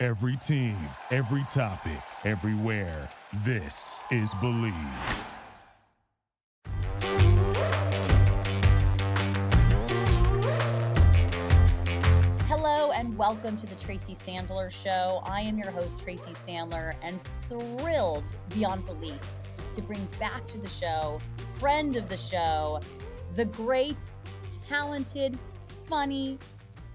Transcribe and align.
Every 0.00 0.36
team, 0.36 0.76
every 1.10 1.42
topic, 1.52 1.98
everywhere. 2.24 3.08
This 3.44 4.00
is 4.12 4.32
Bleav. 4.34 4.72
Hello 12.46 12.92
and 12.92 13.18
welcome 13.18 13.56
to 13.56 13.66
the 13.66 13.74
Tracy 13.74 14.14
Sandler 14.14 14.70
Show. 14.70 15.20
I 15.24 15.40
am 15.40 15.58
your 15.58 15.72
host, 15.72 15.98
Tracy 15.98 16.32
Sandler, 16.46 16.94
and 17.02 17.18
thrilled 17.48 18.32
beyond 18.54 18.86
belief 18.86 19.18
to 19.72 19.82
bring 19.82 20.06
back 20.20 20.46
to 20.46 20.58
the 20.58 20.68
show, 20.68 21.18
friend 21.58 21.96
of 21.96 22.08
the 22.08 22.16
show, 22.16 22.78
the 23.34 23.46
great, 23.46 23.98
talented, 24.68 25.36
funny, 25.86 26.38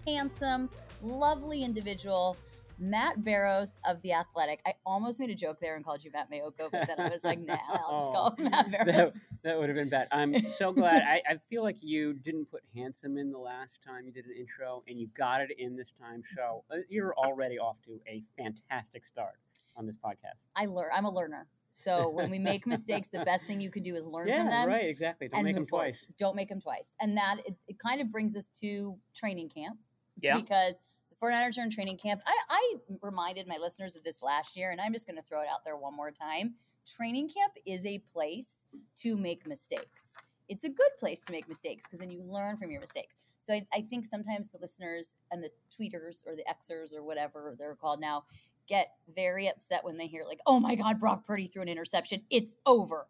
handsome, 0.08 0.70
lovely 1.02 1.66
individual, 1.66 2.38
Matt 2.84 3.24
Barrows 3.24 3.80
of 3.86 4.02
The 4.02 4.12
Athletic. 4.12 4.62
I 4.66 4.74
almost 4.86 5.20
made 5.20 5.30
a 5.30 5.36
joke 5.36 5.60
there 5.62 5.76
and 5.76 5.86
called 5.86 6.04
you 6.04 6.12
Matt 6.12 6.30
Maiocco, 6.30 6.70
but 6.70 6.86
then 6.88 7.00
I 7.00 7.08
was 7.08 7.24
like, 7.24 7.40
nah, 7.40 7.58
I'll 7.70 8.00
just 8.00 8.12
call 8.12 8.36
him 8.38 8.44
Matt 8.52 8.72
Barrows. 8.72 9.14
That, 9.14 9.14
that 9.44 9.58
would 9.58 9.70
have 9.70 9.78
been 9.78 9.88
bad. 9.88 10.10
I'm 10.12 10.36
so 10.52 10.72
glad. 10.74 11.02
I, 11.02 11.22
I 11.28 11.38
feel 11.50 11.64
like 11.64 11.78
you 11.80 12.14
didn't 12.14 12.52
put 12.52 12.62
handsome 12.76 13.18
in 13.18 13.32
the 13.32 13.38
last 13.38 13.80
time 13.82 14.06
you 14.06 14.12
did 14.12 14.26
an 14.26 14.34
intro, 14.38 14.84
and 14.88 15.00
you 15.00 15.08
got 15.18 15.40
it 15.40 15.52
in 15.58 15.78
this 15.78 15.94
time. 15.98 16.24
So 16.36 16.66
uh, 16.72 16.78
you're 16.90 17.16
already 17.16 17.58
off 17.58 17.78
to 17.86 18.02
a 18.06 18.22
fantastic 18.38 19.06
start 19.06 19.36
on 19.78 19.86
this 19.86 19.96
podcast. 20.04 20.44
I 20.56 20.66
learn. 20.66 20.90
I'm 20.94 21.06
a 21.06 21.12
learner. 21.12 21.48
So 21.72 22.10
when 22.10 22.30
we 22.30 22.38
make 22.38 22.68
mistakes, 22.68 23.08
the 23.08 23.24
best 23.26 23.46
thing 23.46 23.60
you 23.60 23.72
can 23.72 23.82
do 23.82 23.96
is 23.96 24.06
learn 24.06 24.28
yeah, 24.28 24.40
from 24.40 24.48
them. 24.48 24.68
right, 24.68 24.86
exactly. 24.86 25.28
Don't 25.30 25.44
make 25.44 25.56
them 25.56 25.66
forward. 25.66 25.86
twice. 25.86 26.06
Don't 26.20 26.36
make 26.36 26.50
them 26.50 26.62
twice. 26.62 26.92
And 27.02 27.18
that 27.18 27.38
it, 27.48 27.56
it 27.68 27.80
kind 27.80 28.00
of 28.00 28.12
brings 28.12 28.36
us 28.36 28.48
to 28.62 28.96
training 29.16 29.50
camp. 29.50 29.78
Yeah. 30.22 30.36
Because 30.36 30.76
the 31.24 31.28
49ers 31.28 31.58
are 31.58 31.64
in 31.64 31.70
training 31.70 31.98
camp. 31.98 32.22
I, 32.26 32.36
I 32.50 32.76
reminded 33.02 33.48
my 33.48 33.58
listeners 33.58 33.96
of 33.96 34.04
this 34.04 34.22
last 34.22 34.56
year, 34.56 34.72
and 34.72 34.82
I'm 34.82 34.94
just 34.94 35.08
going 35.08 35.18
to 35.18 35.24
throw 35.24 35.42
it 35.42 35.48
out 35.52 35.64
there 35.64 35.78
one 35.78 35.96
more 35.96 36.12
time. 36.12 36.56
Training 36.86 37.30
camp 37.30 37.54
is 37.66 37.86
a 37.86 38.00
place 38.12 38.66
to 38.98 39.18
make 39.18 39.48
mistakes. 39.48 40.12
It's 40.50 40.66
a 40.66 40.70
good 40.70 40.92
place 41.00 41.24
to 41.24 41.32
make 41.32 41.48
mistakes 41.48 41.84
because 41.86 42.00
then 42.00 42.10
you 42.10 42.22
learn 42.24 42.58
from 42.58 42.72
your 42.72 42.82
mistakes. 42.82 43.18
So 43.40 43.54
I, 43.54 43.66
I 43.74 43.82
think 43.82 44.06
sometimes 44.06 44.50
the 44.50 44.60
listeners 44.60 45.16
and 45.32 45.44
the 45.44 45.50
tweeters 45.72 46.28
or 46.28 46.36
the 46.36 46.44
Xers 46.44 46.94
or 46.94 47.04
whatever 47.04 47.56
they're 47.58 47.76
called 47.76 48.02
now 48.02 48.26
get 48.68 48.92
very 49.14 49.50
upset 49.50 49.84
when 49.84 49.98
they 49.98 50.08
hear 50.08 50.24
like, 50.26 50.40
"Oh 50.46 50.60
my 50.60 50.76
God, 50.76 51.00
Brock 51.00 51.26
Purdy 51.26 51.48
threw 51.48 51.62
an 51.62 51.70
interception. 51.70 52.24
It's 52.30 52.56
over." 52.66 53.08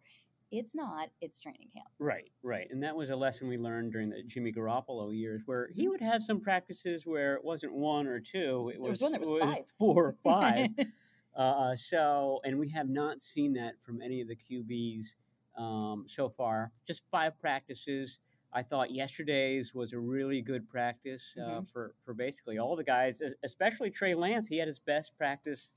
It's 0.55 0.75
not. 0.75 1.09
It's 1.19 1.39
training 1.39 1.69
camp. 1.73 1.87
Right, 1.97 2.31
right. 2.43 2.67
And 2.69 2.83
that 2.83 2.95
was 2.95 3.09
a 3.09 3.15
lesson 3.15 3.47
we 3.47 3.57
learned 3.57 3.91
during 3.91 4.11
the 4.11 4.21
Jimmy 4.21 4.51
Garoppolo 4.53 5.11
years 5.17 5.41
where 5.47 5.67
he 5.73 5.87
would 5.87 5.99
have 6.01 6.21
some 6.21 6.39
practices 6.39 7.07
where 7.07 7.33
it 7.35 7.43
wasn't 7.43 7.73
one 7.73 8.05
or 8.05 8.19
two, 8.19 8.69
it 8.69 8.79
There 8.79 8.89
was, 8.91 9.01
was 9.01 9.01
one 9.01 9.11
that 9.13 9.21
was 9.21 9.35
five. 9.41 9.63
four 9.79 10.05
or 10.09 10.15
five. 10.23 10.69
uh, 11.35 11.75
so, 11.75 12.39
and 12.43 12.59
we 12.59 12.69
have 12.69 12.87
not 12.87 13.19
seen 13.19 13.53
that 13.53 13.73
from 13.83 13.99
any 14.01 14.21
of 14.21 14.27
the 14.27 14.35
QBs 14.35 15.15
um, 15.57 16.05
so 16.07 16.29
far. 16.29 16.71
Just 16.85 17.01
five 17.09 17.39
practices. 17.41 18.19
I 18.53 18.61
thought 18.61 18.91
yesterday's 18.91 19.73
was 19.73 19.93
a 19.93 19.99
really 19.99 20.41
good 20.43 20.69
practice 20.69 21.23
uh, 21.43 21.61
Mhm. 21.61 21.69
for, 21.71 21.95
for 22.05 22.13
basically 22.13 22.59
all 22.59 22.75
the 22.75 22.83
guys, 22.83 23.23
especially 23.43 23.89
Trey 23.89 24.13
Lance. 24.13 24.47
He 24.47 24.59
had 24.59 24.67
his 24.67 24.77
best 24.77 25.17
practice 25.17 25.71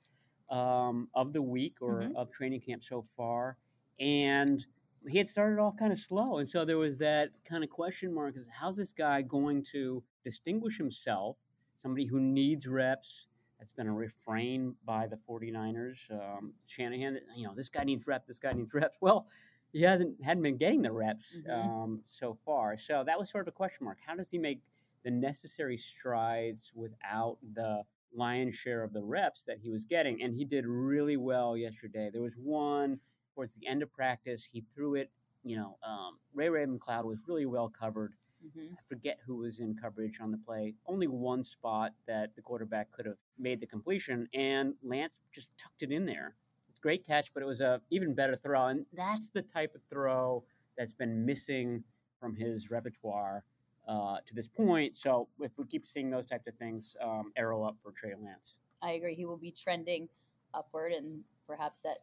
um, 0.50 1.08
of 1.14 1.32
the 1.32 1.40
week 1.40 1.76
or 1.80 2.02
Mhm. 2.02 2.14
of 2.14 2.30
training 2.30 2.60
camp 2.60 2.84
so 2.84 3.02
far. 3.16 3.56
And 4.00 4.64
he 5.08 5.18
had 5.18 5.28
started 5.28 5.60
off 5.60 5.76
kind 5.76 5.92
of 5.92 5.98
slow. 5.98 6.38
And 6.38 6.48
so 6.48 6.64
there 6.64 6.78
was 6.78 6.98
that 6.98 7.30
kind 7.44 7.62
of 7.64 7.70
question 7.70 8.12
mark 8.12 8.36
is 8.36 8.48
how's 8.52 8.76
this 8.76 8.92
guy 8.92 9.22
going 9.22 9.62
to 9.72 10.02
distinguish 10.24 10.76
himself? 10.78 11.36
Somebody 11.78 12.06
who 12.06 12.20
needs 12.20 12.66
reps. 12.66 13.26
That's 13.58 13.72
been 13.72 13.86
a 13.86 13.92
refrain 13.94 14.74
by 14.84 15.06
the 15.06 15.16
49ers. 15.28 16.10
Um, 16.10 16.52
Shanahan, 16.66 17.20
you 17.34 17.46
know, 17.46 17.54
this 17.54 17.68
guy 17.70 17.84
needs 17.84 18.06
reps, 18.06 18.26
this 18.26 18.38
guy 18.38 18.52
needs 18.52 18.70
reps. 18.74 18.96
Well, 19.00 19.26
he 19.72 19.82
hasn't 19.82 20.22
hadn't 20.22 20.42
been 20.42 20.56
getting 20.56 20.82
the 20.82 20.92
reps 20.92 21.42
Mhm. 21.46 21.66
um, 21.68 22.02
so 22.06 22.34
far. 22.44 22.76
So 22.76 23.02
that 23.04 23.18
was 23.18 23.30
sort 23.30 23.46
of 23.46 23.48
a 23.48 23.56
question 23.56 23.84
mark. 23.84 23.98
How 24.04 24.14
does 24.14 24.30
he 24.30 24.38
make 24.38 24.60
the 25.04 25.10
necessary 25.10 25.76
strides 25.78 26.72
without 26.74 27.38
the 27.54 27.82
lion's 28.14 28.56
share 28.56 28.82
of 28.82 28.92
the 28.92 29.02
reps 29.02 29.44
that 29.44 29.58
he 29.58 29.70
was 29.70 29.84
getting? 29.84 30.22
And 30.22 30.34
he 30.34 30.44
did 30.44 30.66
really 30.66 31.16
well 31.16 31.56
yesterday. 31.56 32.10
There 32.12 32.22
was 32.22 32.36
one 32.36 32.98
towards 33.36 33.52
the 33.60 33.66
end 33.68 33.82
of 33.82 33.92
practice. 33.92 34.48
He 34.50 34.64
threw 34.74 34.94
it. 34.96 35.10
You 35.44 35.56
know, 35.56 35.78
um, 35.86 36.18
Ray 36.34 36.48
Ray 36.48 36.64
McCloud 36.66 37.04
was 37.04 37.18
really 37.28 37.46
well 37.46 37.68
covered. 37.68 38.14
Mhm. 38.44 38.72
I 38.72 38.82
forget 38.88 39.18
who 39.24 39.36
was 39.36 39.60
in 39.60 39.76
coverage 39.76 40.18
on 40.20 40.30
the 40.30 40.38
play. 40.38 40.74
Only 40.86 41.06
one 41.06 41.44
spot 41.44 41.92
that 42.06 42.34
the 42.34 42.42
quarterback 42.42 42.90
could 42.90 43.06
have 43.06 43.18
made 43.38 43.60
the 43.60 43.66
completion, 43.66 44.28
and 44.34 44.74
Lance 44.82 45.20
just 45.32 45.48
tucked 45.56 45.82
it 45.82 45.92
in 45.92 46.04
there. 46.04 46.34
Great 46.80 47.04
catch, 47.04 47.32
but 47.32 47.42
it 47.42 47.46
was 47.46 47.60
a 47.60 47.80
even 47.90 48.14
better 48.14 48.36
throw, 48.36 48.66
and 48.66 48.86
that's 48.92 49.28
the 49.30 49.42
type 49.42 49.74
of 49.74 49.82
throw 49.90 50.44
that's 50.76 50.92
been 50.92 51.24
missing 51.24 51.82
from 52.20 52.34
his 52.34 52.70
repertoire 52.70 53.44
uh, 53.88 54.18
to 54.26 54.34
this 54.34 54.46
point. 54.48 54.96
So 54.96 55.28
if 55.40 55.56
we 55.58 55.64
keep 55.64 55.86
seeing 55.86 56.10
those 56.10 56.26
types 56.26 56.46
of 56.46 56.54
things, 56.56 56.96
um, 57.00 57.32
arrow 57.36 57.62
up 57.62 57.76
for 57.82 57.92
Trey 57.92 58.14
Lance. 58.14 58.56
I 58.82 58.92
agree. 58.92 59.14
He 59.14 59.24
will 59.24 59.36
be 59.36 59.50
trending 59.52 60.08
upward, 60.54 60.92
and 60.92 61.24
perhaps 61.46 61.80
that 61.80 61.98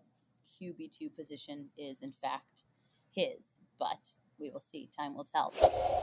QB2 0.48 1.16
position 1.16 1.68
is, 1.78 2.02
in 2.02 2.14
fact, 2.22 2.64
his. 3.12 3.40
But 3.80 4.14
we 4.40 4.50
will 4.50 4.60
see. 4.60 4.90
Time 4.96 5.16
will 5.16 5.26
tell. 5.26 5.54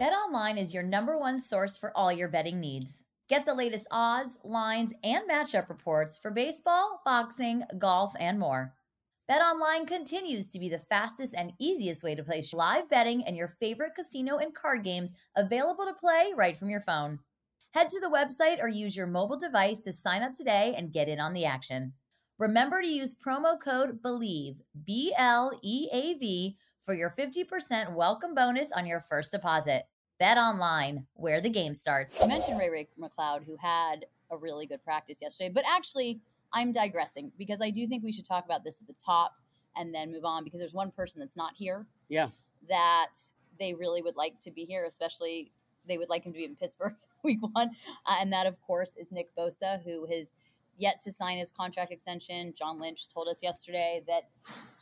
BetOnline 0.01 0.59
is 0.59 0.73
your 0.75 0.83
number 0.83 1.19
one 1.19 1.39
source 1.39 1.78
for 1.78 1.93
all 1.97 2.12
your 2.12 2.28
betting 2.28 2.61
needs. 2.61 3.05
Get 3.28 3.45
the 3.45 3.55
latest 3.55 3.87
odds, 3.91 4.39
lines, 4.43 4.93
and 5.05 5.28
matchup 5.31 5.69
reports 5.69 6.19
for 6.19 6.31
baseball, 6.31 7.01
boxing, 7.05 7.62
golf, 7.78 8.12
and 8.19 8.39
more. 8.39 8.75
BetOnline 9.31 9.87
continues 9.87 10.49
to 10.49 10.59
be 10.59 10.69
the 10.69 10.81
fastest 10.81 11.34
and 11.37 11.53
easiest 11.61 12.03
way 12.03 12.17
to 12.17 12.25
place 12.25 12.53
live 12.53 12.91
betting 12.91 13.25
and 13.25 13.37
your 13.37 13.47
favorite 13.47 13.95
casino 13.95 14.39
and 14.39 14.53
card 14.53 14.83
games 14.83 15.17
available 15.37 15.84
to 15.84 15.95
play 15.95 16.33
right 16.34 16.59
from 16.59 16.69
your 16.69 16.81
phone. 16.81 17.21
Head 17.72 17.89
to 17.91 18.01
the 18.01 18.11
website 18.11 18.61
or 18.61 18.67
use 18.67 18.97
your 18.97 19.07
mobile 19.07 19.39
device 19.39 19.78
to 19.81 19.93
sign 19.93 20.22
up 20.22 20.34
today 20.34 20.75
and 20.77 20.93
get 20.93 21.09
in 21.09 21.21
on 21.21 21.33
the 21.33 21.45
action. 21.45 21.93
Remember 22.41 22.81
to 22.81 22.89
use 22.89 23.15
promo 23.15 23.61
code 23.61 24.01
BLEAV, 24.01 24.62
B 24.87 25.12
L 25.19 25.53
E 25.62 25.89
A 25.93 26.15
V, 26.15 26.56
for 26.78 26.95
your 26.95 27.11
50% 27.11 27.95
welcome 27.95 28.34
bonus 28.34 28.73
on 28.73 28.87
your 28.87 29.01
first 29.01 29.33
deposit. 29.33 29.83
Bet 30.19 30.39
online, 30.39 31.06
where 31.12 31.43
the 31.43 31.51
game 31.51 31.75
starts. 31.75 32.19
You 32.19 32.28
mentioned 32.28 32.59
Ray 32.59 32.71
Ray 32.71 32.89
McCloud, 32.99 33.45
who 33.45 33.56
had 33.56 34.06
a 34.31 34.39
really 34.39 34.67
good 34.67 34.83
practice 34.83 35.19
yesterday, 35.21 35.53
but 35.55 35.65
actually, 35.69 36.23
I'm 36.55 36.73
digressing 36.73 37.31
because 37.37 37.61
I 37.61 37.69
do 37.69 37.87
think 37.87 38.03
we 38.03 38.11
should 38.11 38.25
talk 38.25 38.47
about 38.47 38.65
this 38.65 38.81
at 38.81 38.87
the 38.87 38.95
top 39.05 39.34
and 39.77 39.95
then 39.95 40.11
move 40.11 40.25
on 40.25 40.43
because 40.43 40.61
there's 40.61 40.72
one 40.72 40.93
person 40.93 41.21
that's 41.21 41.37
not 41.37 41.53
here 41.55 41.87
Yeah, 42.09 42.28
that 42.71 43.17
they 43.59 43.75
really 43.75 44.01
would 44.01 44.17
like 44.17 44.41
to 44.41 44.51
be 44.51 44.65
here, 44.65 44.87
especially 44.87 45.53
they 45.87 45.99
would 45.99 46.09
like 46.09 46.25
him 46.25 46.33
to 46.33 46.39
be 46.39 46.47
in 46.47 46.57
Pittsburgh 46.57 46.95
week 47.22 47.41
one. 47.53 47.69
Uh, 48.07 48.17
and 48.19 48.33
that, 48.33 48.47
of 48.47 48.59
course, 48.62 48.93
is 48.97 49.12
Nick 49.12 49.28
Bosa, 49.37 49.84
who 49.84 50.07
has 50.07 50.28
yet 50.80 51.02
to 51.02 51.12
sign 51.12 51.36
his 51.36 51.50
contract 51.50 51.92
extension. 51.92 52.54
John 52.56 52.80
Lynch 52.80 53.09
told 53.09 53.28
us 53.28 53.42
yesterday 53.42 54.03
that 54.06 54.30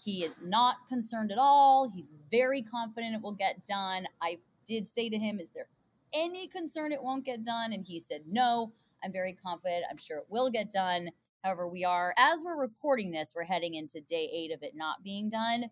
he 0.03 0.25
is 0.25 0.41
not 0.45 0.77
concerned 0.89 1.33
at 1.33 1.39
all. 1.39 1.91
He's 1.93 2.13
very 2.31 2.63
confident 2.63 3.17
it 3.17 3.23
will 3.23 3.33
get 3.33 3.67
done. 3.67 4.07
I 4.23 4.39
did 4.67 4.87
say 4.87 5.11
to 5.11 5.19
him, 5.19 5.41
Is 5.41 5.51
there 5.51 5.69
any 6.13 6.47
concern 6.47 6.93
it 6.93 7.03
won't 7.03 7.25
get 7.25 7.45
done? 7.45 7.73
And 7.73 7.85
he 7.85 8.01
said, 8.01 8.23
No, 8.29 8.73
I'm 9.03 9.13
very 9.13 9.37
confident. 9.45 9.85
I'm 9.91 9.99
sure 9.99 10.19
it 10.19 10.27
will 10.29 10.51
get 10.51 10.71
done. 10.71 11.11
However, 11.43 11.69
we 11.69 11.85
are, 11.85 12.15
as 12.17 12.43
we're 12.45 12.61
recording 12.61 13.11
this, 13.11 13.33
we're 13.35 13.43
heading 13.43 13.75
into 13.75 14.01
day 14.01 14.31
eight 14.33 14.53
of 14.53 14.63
it 14.63 14.75
not 14.77 15.03
being 15.03 15.31
done. 15.31 15.65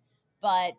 But, 0.42 0.74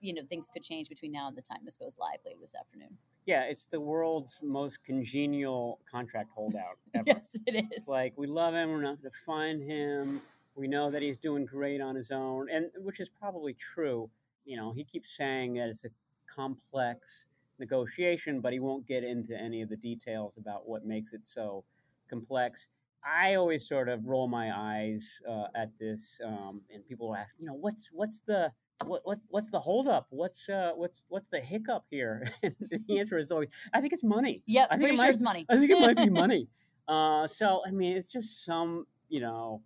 you 0.00 0.14
know, 0.14 0.22
things 0.28 0.48
could 0.52 0.62
change 0.62 0.88
between 0.88 1.12
now 1.12 1.28
and 1.28 1.36
the 1.36 1.42
time 1.42 1.60
this 1.64 1.78
goes 1.78 1.96
live 1.98 2.20
later 2.24 2.38
this 2.40 2.54
afternoon. 2.54 2.96
Yeah. 3.30 3.42
It's 3.44 3.66
the 3.70 3.80
world's 3.80 4.38
most 4.42 4.82
congenial 4.84 5.78
contract 5.90 6.30
holdout 6.34 6.78
ever. 6.94 7.04
Yes, 7.06 7.38
it 7.46 7.54
is. 7.54 7.62
It's 7.70 7.88
like 7.88 8.12
we 8.16 8.26
love 8.26 8.54
him. 8.54 8.70
We're 8.70 8.82
not 8.82 9.00
going 9.00 9.12
to 9.12 9.18
find 9.24 9.62
him. 9.62 10.20
We 10.56 10.66
know 10.66 10.90
that 10.90 11.00
he's 11.00 11.16
doing 11.16 11.46
great 11.46 11.80
on 11.80 11.94
his 11.94 12.10
own, 12.10 12.48
and 12.50 12.66
which 12.78 12.98
is 12.98 13.08
probably 13.08 13.54
true. 13.54 14.10
You 14.44 14.56
know, 14.56 14.72
he 14.72 14.82
keeps 14.82 15.16
saying 15.16 15.54
that 15.54 15.68
it's 15.68 15.84
a 15.84 15.90
complex 16.34 17.26
negotiation, 17.60 18.40
but 18.40 18.52
he 18.52 18.58
won't 18.58 18.84
get 18.86 19.04
into 19.04 19.38
any 19.38 19.62
of 19.62 19.68
the 19.68 19.76
details 19.76 20.32
about 20.36 20.68
what 20.68 20.84
makes 20.84 21.12
it 21.12 21.20
so 21.24 21.62
complex. 22.08 22.66
I 23.04 23.34
always 23.36 23.66
sort 23.66 23.88
of 23.88 24.04
roll 24.06 24.26
my 24.26 24.50
eyes 24.54 25.06
uh, 25.28 25.46
at 25.54 25.70
this, 25.78 26.20
um, 26.26 26.62
and 26.74 26.84
people 26.86 27.14
ask, 27.14 27.36
you 27.38 27.46
know, 27.46 27.54
what's 27.54 27.90
what's 27.92 28.20
the 28.20 28.50
what, 28.86 29.02
what 29.04 29.18
what's 29.28 29.50
the 29.50 29.60
holdup? 29.60 30.06
What's 30.10 30.48
uh, 30.48 30.72
what's 30.74 31.02
what's 31.08 31.28
the 31.30 31.40
hiccup 31.40 31.84
here? 31.90 32.28
The 32.42 32.98
answer 32.98 33.18
is 33.18 33.30
always, 33.30 33.48
I 33.72 33.80
think 33.80 33.92
it's 33.92 34.04
money. 34.04 34.42
Yep, 34.46 34.68
I 34.70 34.74
think 34.74 34.80
pretty 34.82 34.94
it 34.94 34.96
sure 34.96 35.04
might- 35.06 35.10
it's 35.10 35.22
money. 35.22 35.46
I 35.48 35.56
think 35.56 35.70
it 35.70 35.80
might 35.80 35.96
be 35.96 36.08
money. 36.24 36.48
Uh, 36.88 37.26
so 37.26 37.62
I 37.66 37.70
mean, 37.70 37.96
it's 37.96 38.10
just 38.10 38.44
some 38.44 38.86
you 39.08 39.20
know 39.20 39.62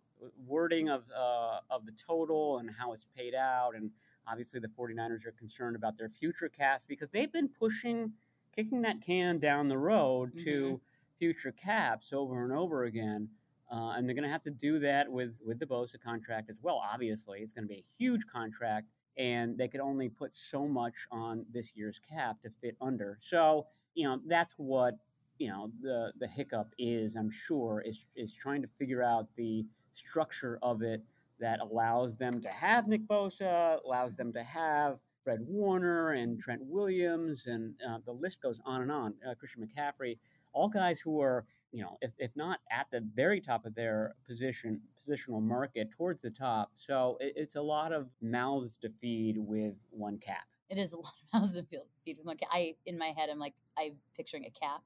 wording 0.47 0.89
of 0.89 1.05
uh, 1.17 1.61
of 1.71 1.87
the 1.87 1.93
total 2.07 2.59
and 2.59 2.71
how 2.79 2.93
it's 2.93 3.07
paid 3.17 3.35
out, 3.35 3.73
and 3.77 3.91
obviously 4.27 4.61
the 4.61 4.69
49ers 4.69 5.25
are 5.27 5.33
concerned 5.39 5.77
about 5.77 5.97
their 5.99 6.09
future 6.09 6.49
caps 6.49 6.85
because 6.89 7.09
they've 7.11 7.33
been 7.33 7.49
pushing, 7.49 8.13
kicking 8.57 8.83
that 8.83 9.01
can 9.05 9.39
down 9.39 9.69
the 9.69 9.79
road 9.79 10.33
to 10.45 10.81
future 11.19 11.53
caps 11.53 12.09
over 12.13 12.43
and 12.45 12.53
over 12.53 12.85
again. 12.85 13.29
Uh, 13.73 13.93
and 13.97 14.07
they're 14.07 14.15
going 14.15 14.25
to 14.25 14.31
have 14.31 14.43
to 14.43 14.51
do 14.51 14.79
that 14.81 15.11
with 15.11 15.33
with 15.45 15.59
the 15.59 15.67
Bosa 15.67 16.01
contract 16.03 16.51
as 16.51 16.57
well. 16.63 16.83
Obviously, 16.93 17.41
it's 17.41 17.53
going 17.53 17.65
to 17.65 17.69
be 17.69 17.79
a 17.81 17.85
huge 17.99 18.23
contract, 18.31 18.87
and 19.17 19.57
they 19.57 19.69
could 19.69 19.81
only 19.81 20.09
put 20.09 20.35
so 20.35 20.67
much 20.67 20.95
on 21.11 21.45
this 21.53 21.73
year's 21.75 22.01
cap 22.09 22.41
to 22.43 22.51
fit 22.61 22.77
under. 22.81 23.19
So, 23.21 23.67
you 23.95 24.05
know, 24.05 24.21
that's 24.27 24.55
what 24.57 24.95
you 25.39 25.49
know 25.49 25.71
the 25.83 26.13
the 26.19 26.27
hiccup 26.27 26.69
is. 26.79 27.17
I'm 27.17 27.31
sure 27.31 27.83
is 27.85 28.05
is 28.17 28.33
trying 28.33 28.63
to 28.63 28.69
figure 28.79 29.03
out 29.03 29.29
the 29.37 29.65
structure 29.95 30.59
of 30.63 30.83
it 30.83 31.03
that 31.41 31.61
allows 31.61 32.17
them 32.17 32.41
to 32.41 32.49
have 32.49 32.87
Nick 32.89 33.07
Bosa, 33.09 33.79
allows 33.85 34.15
them 34.15 34.33
to 34.33 34.43
have 34.43 34.99
Fred 35.25 35.41
Warner 35.41 36.13
and 36.13 36.41
Trent 36.41 36.61
Williams, 36.63 37.45
and 37.47 37.75
uh, 37.89 37.99
the 38.05 38.13
list 38.13 38.41
goes 38.43 38.61
on 38.65 38.83
and 38.83 38.93
on. 38.93 39.15
Uh, 39.29 39.35
Christian 39.35 39.67
McCaffrey, 39.67 40.19
all 40.53 40.69
guys 40.69 41.01
who 41.01 41.21
are, 41.21 41.47
you 41.75 41.83
know, 41.83 41.99
if, 42.01 42.13
if 42.19 42.31
not 42.37 42.61
at 42.71 42.87
the 42.93 43.05
very 43.17 43.41
top 43.41 43.67
of 43.67 43.75
their 43.75 44.15
position 44.25 44.81
positional 45.07 45.43
market, 45.43 45.91
towards 45.91 46.23
the 46.23 46.31
top. 46.31 46.71
So 46.77 47.19
it, 47.21 47.33
it's 47.37 47.57
a 47.57 47.61
lot 47.61 47.93
of 47.93 48.07
mouths 48.23 48.79
to 48.83 48.91
feed 49.01 49.37
with 49.37 49.75
one 49.91 50.19
cap. 50.19 50.45
It 50.71 50.79
is 50.79 50.93
a 50.93 50.97
lot 51.01 51.13
of 51.33 51.41
mouths 51.41 51.55
to 51.57 51.65
feed 51.65 52.17
with 52.17 52.25
my 52.25 52.37
ca- 52.37 52.47
I 52.51 52.77
in 52.87 52.97
my 52.97 53.09
head 53.17 53.29
I'm 53.29 53.41
like 53.41 53.55
I'm 53.77 53.97
picturing 54.17 54.45
a 54.45 54.51
cap, 54.51 54.83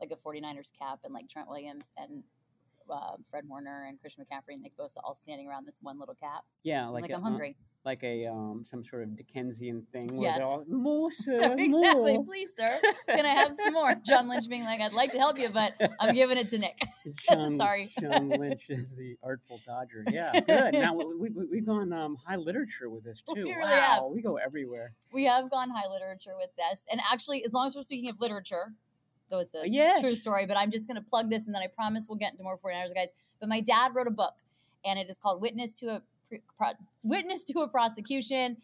like 0.00 0.12
a 0.12 0.16
49ers 0.16 0.72
cap 0.76 1.00
and 1.04 1.12
like 1.12 1.28
Trent 1.28 1.46
Williams 1.46 1.92
and 1.98 2.22
uh, 2.90 3.16
Fred 3.30 3.44
Warner 3.46 3.84
and 3.86 4.00
Christian 4.00 4.24
McCaffrey 4.24 4.54
and 4.54 4.62
Nick 4.62 4.76
Bosa 4.78 4.96
all 5.04 5.14
standing 5.14 5.46
around 5.46 5.66
this 5.66 5.80
one 5.82 6.00
little 6.00 6.16
cap. 6.16 6.44
Yeah, 6.62 6.88
like, 6.88 7.02
like 7.02 7.10
a, 7.10 7.16
I'm 7.16 7.22
hungry. 7.22 7.54
Like 7.84 8.02
a 8.04 8.26
um, 8.26 8.62
some 8.64 8.84
sort 8.84 9.02
of 9.04 9.16
Dickensian 9.16 9.86
thing. 9.92 10.08
Where 10.16 10.30
Yes. 10.30 10.40
all, 10.42 10.64
more, 10.68 11.10
sir, 11.10 11.38
So 11.38 11.52
exactly, 11.52 12.12
more." 12.14 12.24
please, 12.24 12.50
sir. 12.58 12.80
Can 13.06 13.24
I 13.24 13.30
have 13.30 13.56
some 13.56 13.72
more? 13.72 13.94
John 14.04 14.28
Lynch 14.28 14.48
being 14.48 14.64
like, 14.64 14.80
I'd 14.80 14.92
like 14.92 15.12
to 15.12 15.18
help 15.18 15.38
you, 15.38 15.48
but 15.52 15.72
I'm 15.98 16.14
giving 16.14 16.36
it 16.36 16.50
to 16.50 16.58
Nick. 16.58 16.78
Sean, 17.22 17.56
Sorry. 17.56 17.90
John 17.98 18.28
Lynch 18.28 18.64
is 18.68 18.94
the 18.94 19.16
artful 19.22 19.60
Dodger. 19.66 20.04
Yeah, 20.10 20.40
good. 20.40 20.74
Now 20.74 20.94
we, 20.94 21.30
we, 21.30 21.44
we've 21.46 21.66
gone 21.66 21.92
um, 21.92 22.16
high 22.26 22.36
literature 22.36 22.90
with 22.90 23.04
this 23.04 23.22
too. 23.34 23.44
We 23.44 23.52
really 23.54 23.60
wow, 23.62 24.02
have. 24.02 24.02
we 24.14 24.20
go 24.20 24.36
everywhere. 24.36 24.92
We 25.12 25.24
have 25.24 25.50
gone 25.50 25.70
high 25.70 25.88
literature 25.88 26.36
with 26.36 26.50
this. 26.56 26.82
And 26.90 27.00
actually, 27.10 27.44
as 27.44 27.52
long 27.54 27.66
as 27.66 27.74
we're 27.76 27.82
speaking 27.82 28.10
of 28.10 28.20
literature, 28.20 28.72
though 29.30 29.38
it's 29.38 29.54
a 29.54 29.66
Yes. 29.66 30.00
true 30.00 30.14
story, 30.14 30.44
but 30.46 30.56
I'm 30.58 30.70
just 30.70 30.86
going 30.86 30.96
to 31.02 31.08
plug 31.08 31.30
this 31.30 31.46
and 31.46 31.54
then 31.54 31.62
I 31.62 31.68
promise 31.68 32.06
we'll 32.08 32.18
get 32.18 32.32
into 32.32 32.42
more 32.44 32.58
49ers, 32.58 32.94
guys. 32.94 33.08
But 33.40 33.48
my 33.48 33.60
dad 33.62 33.94
wrote 33.94 34.06
a 34.06 34.10
book 34.12 34.34
and 34.84 34.98
it 34.98 35.08
is 35.08 35.16
called 35.16 35.40
Witness 35.40 35.72
to 35.74 35.86
a 35.86 36.02
Witness 37.02 37.44
to 37.44 37.60
a 37.60 37.68
Prosecution 37.68 38.56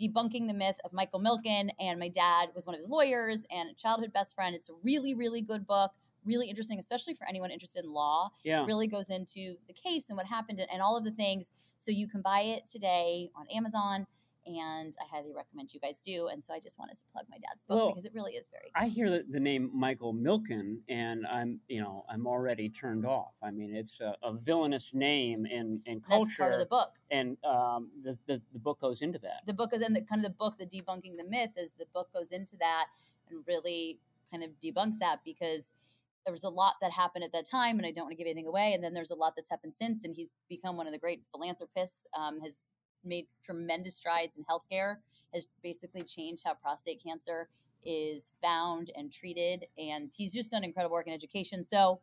debunking 0.00 0.48
the 0.48 0.54
myth 0.54 0.76
of 0.84 0.92
Michael 0.92 1.20
Milken 1.20 1.70
and 1.78 1.98
my 2.00 2.08
dad 2.08 2.48
was 2.54 2.66
one 2.66 2.74
of 2.74 2.80
his 2.80 2.88
lawyers 2.88 3.44
and 3.50 3.70
a 3.70 3.74
childhood 3.74 4.12
best 4.12 4.34
friend. 4.34 4.54
It's 4.54 4.68
a 4.68 4.74
really 4.82 5.14
really 5.14 5.40
good 5.40 5.66
book, 5.66 5.92
really 6.24 6.48
interesting 6.48 6.78
especially 6.78 7.14
for 7.14 7.28
anyone 7.28 7.50
interested 7.50 7.84
in 7.84 7.92
law 7.92 8.30
Yeah. 8.42 8.64
really 8.66 8.88
goes 8.88 9.08
into 9.10 9.54
the 9.68 9.72
case 9.72 10.06
and 10.08 10.16
what 10.16 10.26
happened 10.26 10.58
and, 10.58 10.68
and 10.72 10.82
all 10.82 10.96
of 10.96 11.04
the 11.04 11.12
things. 11.12 11.50
So 11.76 11.92
you 11.92 12.08
can 12.08 12.22
buy 12.22 12.40
it 12.40 12.66
today 12.66 13.30
on 13.36 13.46
Amazon, 13.54 14.06
and 14.46 14.94
I 15.00 15.04
highly 15.10 15.32
recommend 15.34 15.72
you 15.72 15.80
guys 15.80 16.00
do. 16.00 16.28
And 16.28 16.42
so 16.42 16.52
I 16.52 16.60
just 16.60 16.78
wanted 16.78 16.96
to 16.98 17.04
plug 17.12 17.24
my 17.30 17.38
dad's 17.38 17.62
book 17.64 17.76
Well, 17.76 17.88
because 17.88 18.04
it 18.04 18.12
really 18.14 18.32
is 18.32 18.48
very. 18.50 18.70
I 18.74 18.88
hear 18.88 19.10
the, 19.10 19.24
the 19.28 19.40
name 19.40 19.70
Michael 19.72 20.12
Milken, 20.14 20.78
and 20.88 21.26
I'm, 21.26 21.60
you 21.68 21.80
know, 21.80 22.04
I'm 22.08 22.26
already 22.26 22.68
turned 22.68 23.06
off. 23.06 23.32
I 23.42 23.50
mean, 23.50 23.74
it's 23.74 24.00
a, 24.00 24.16
a 24.22 24.34
villainous 24.34 24.90
name 24.92 25.46
in, 25.46 25.80
in 25.86 26.00
culture, 26.00 26.24
That's 26.28 26.36
part 26.36 26.52
of 26.52 26.58
the 26.60 26.66
book. 26.66 26.92
and 27.10 27.36
um, 27.44 27.90
the, 28.02 28.18
the 28.26 28.40
the 28.52 28.58
book 28.58 28.80
goes 28.80 29.02
into 29.02 29.18
that. 29.20 29.46
The 29.46 29.54
book 29.54 29.70
is 29.72 29.82
in 29.82 29.92
the 29.92 30.02
kind 30.02 30.24
of 30.24 30.30
the 30.30 30.36
book, 30.36 30.58
the 30.58 30.66
debunking 30.66 31.16
the 31.16 31.24
myth 31.28 31.50
is 31.56 31.72
the 31.72 31.86
book 31.94 32.08
goes 32.12 32.30
into 32.30 32.56
that 32.58 32.86
and 33.30 33.42
really 33.46 33.98
kind 34.30 34.42
of 34.44 34.50
debunks 34.62 34.98
that 35.00 35.20
because 35.24 35.64
there 36.24 36.32
was 36.32 36.44
a 36.44 36.48
lot 36.48 36.74
that 36.80 36.90
happened 36.90 37.22
at 37.22 37.32
that 37.32 37.48
time, 37.48 37.76
and 37.78 37.86
I 37.86 37.90
don't 37.90 38.04
want 38.04 38.12
to 38.12 38.16
give 38.16 38.26
anything 38.26 38.46
away. 38.46 38.72
And 38.72 38.82
then 38.82 38.94
there's 38.94 39.10
a 39.10 39.14
lot 39.14 39.34
that's 39.36 39.50
happened 39.50 39.74
since, 39.78 40.04
and 40.04 40.14
he's 40.14 40.32
become 40.48 40.76
one 40.76 40.86
of 40.86 40.92
the 40.92 40.98
great 40.98 41.22
philanthropists. 41.32 42.06
Um, 42.18 42.40
has 42.40 42.56
made 43.04 43.26
tremendous 43.42 43.96
strides 43.96 44.36
in 44.36 44.44
healthcare. 44.44 44.96
Has 45.32 45.48
basically 45.62 46.04
changed 46.04 46.44
how 46.46 46.54
prostate 46.54 47.02
cancer 47.02 47.48
is 47.84 48.32
found 48.40 48.90
and 48.96 49.12
treated, 49.12 49.66
and 49.78 50.10
he's 50.14 50.32
just 50.32 50.50
done 50.50 50.64
incredible 50.64 50.94
work 50.94 51.06
in 51.06 51.12
education. 51.12 51.64
So 51.64 52.00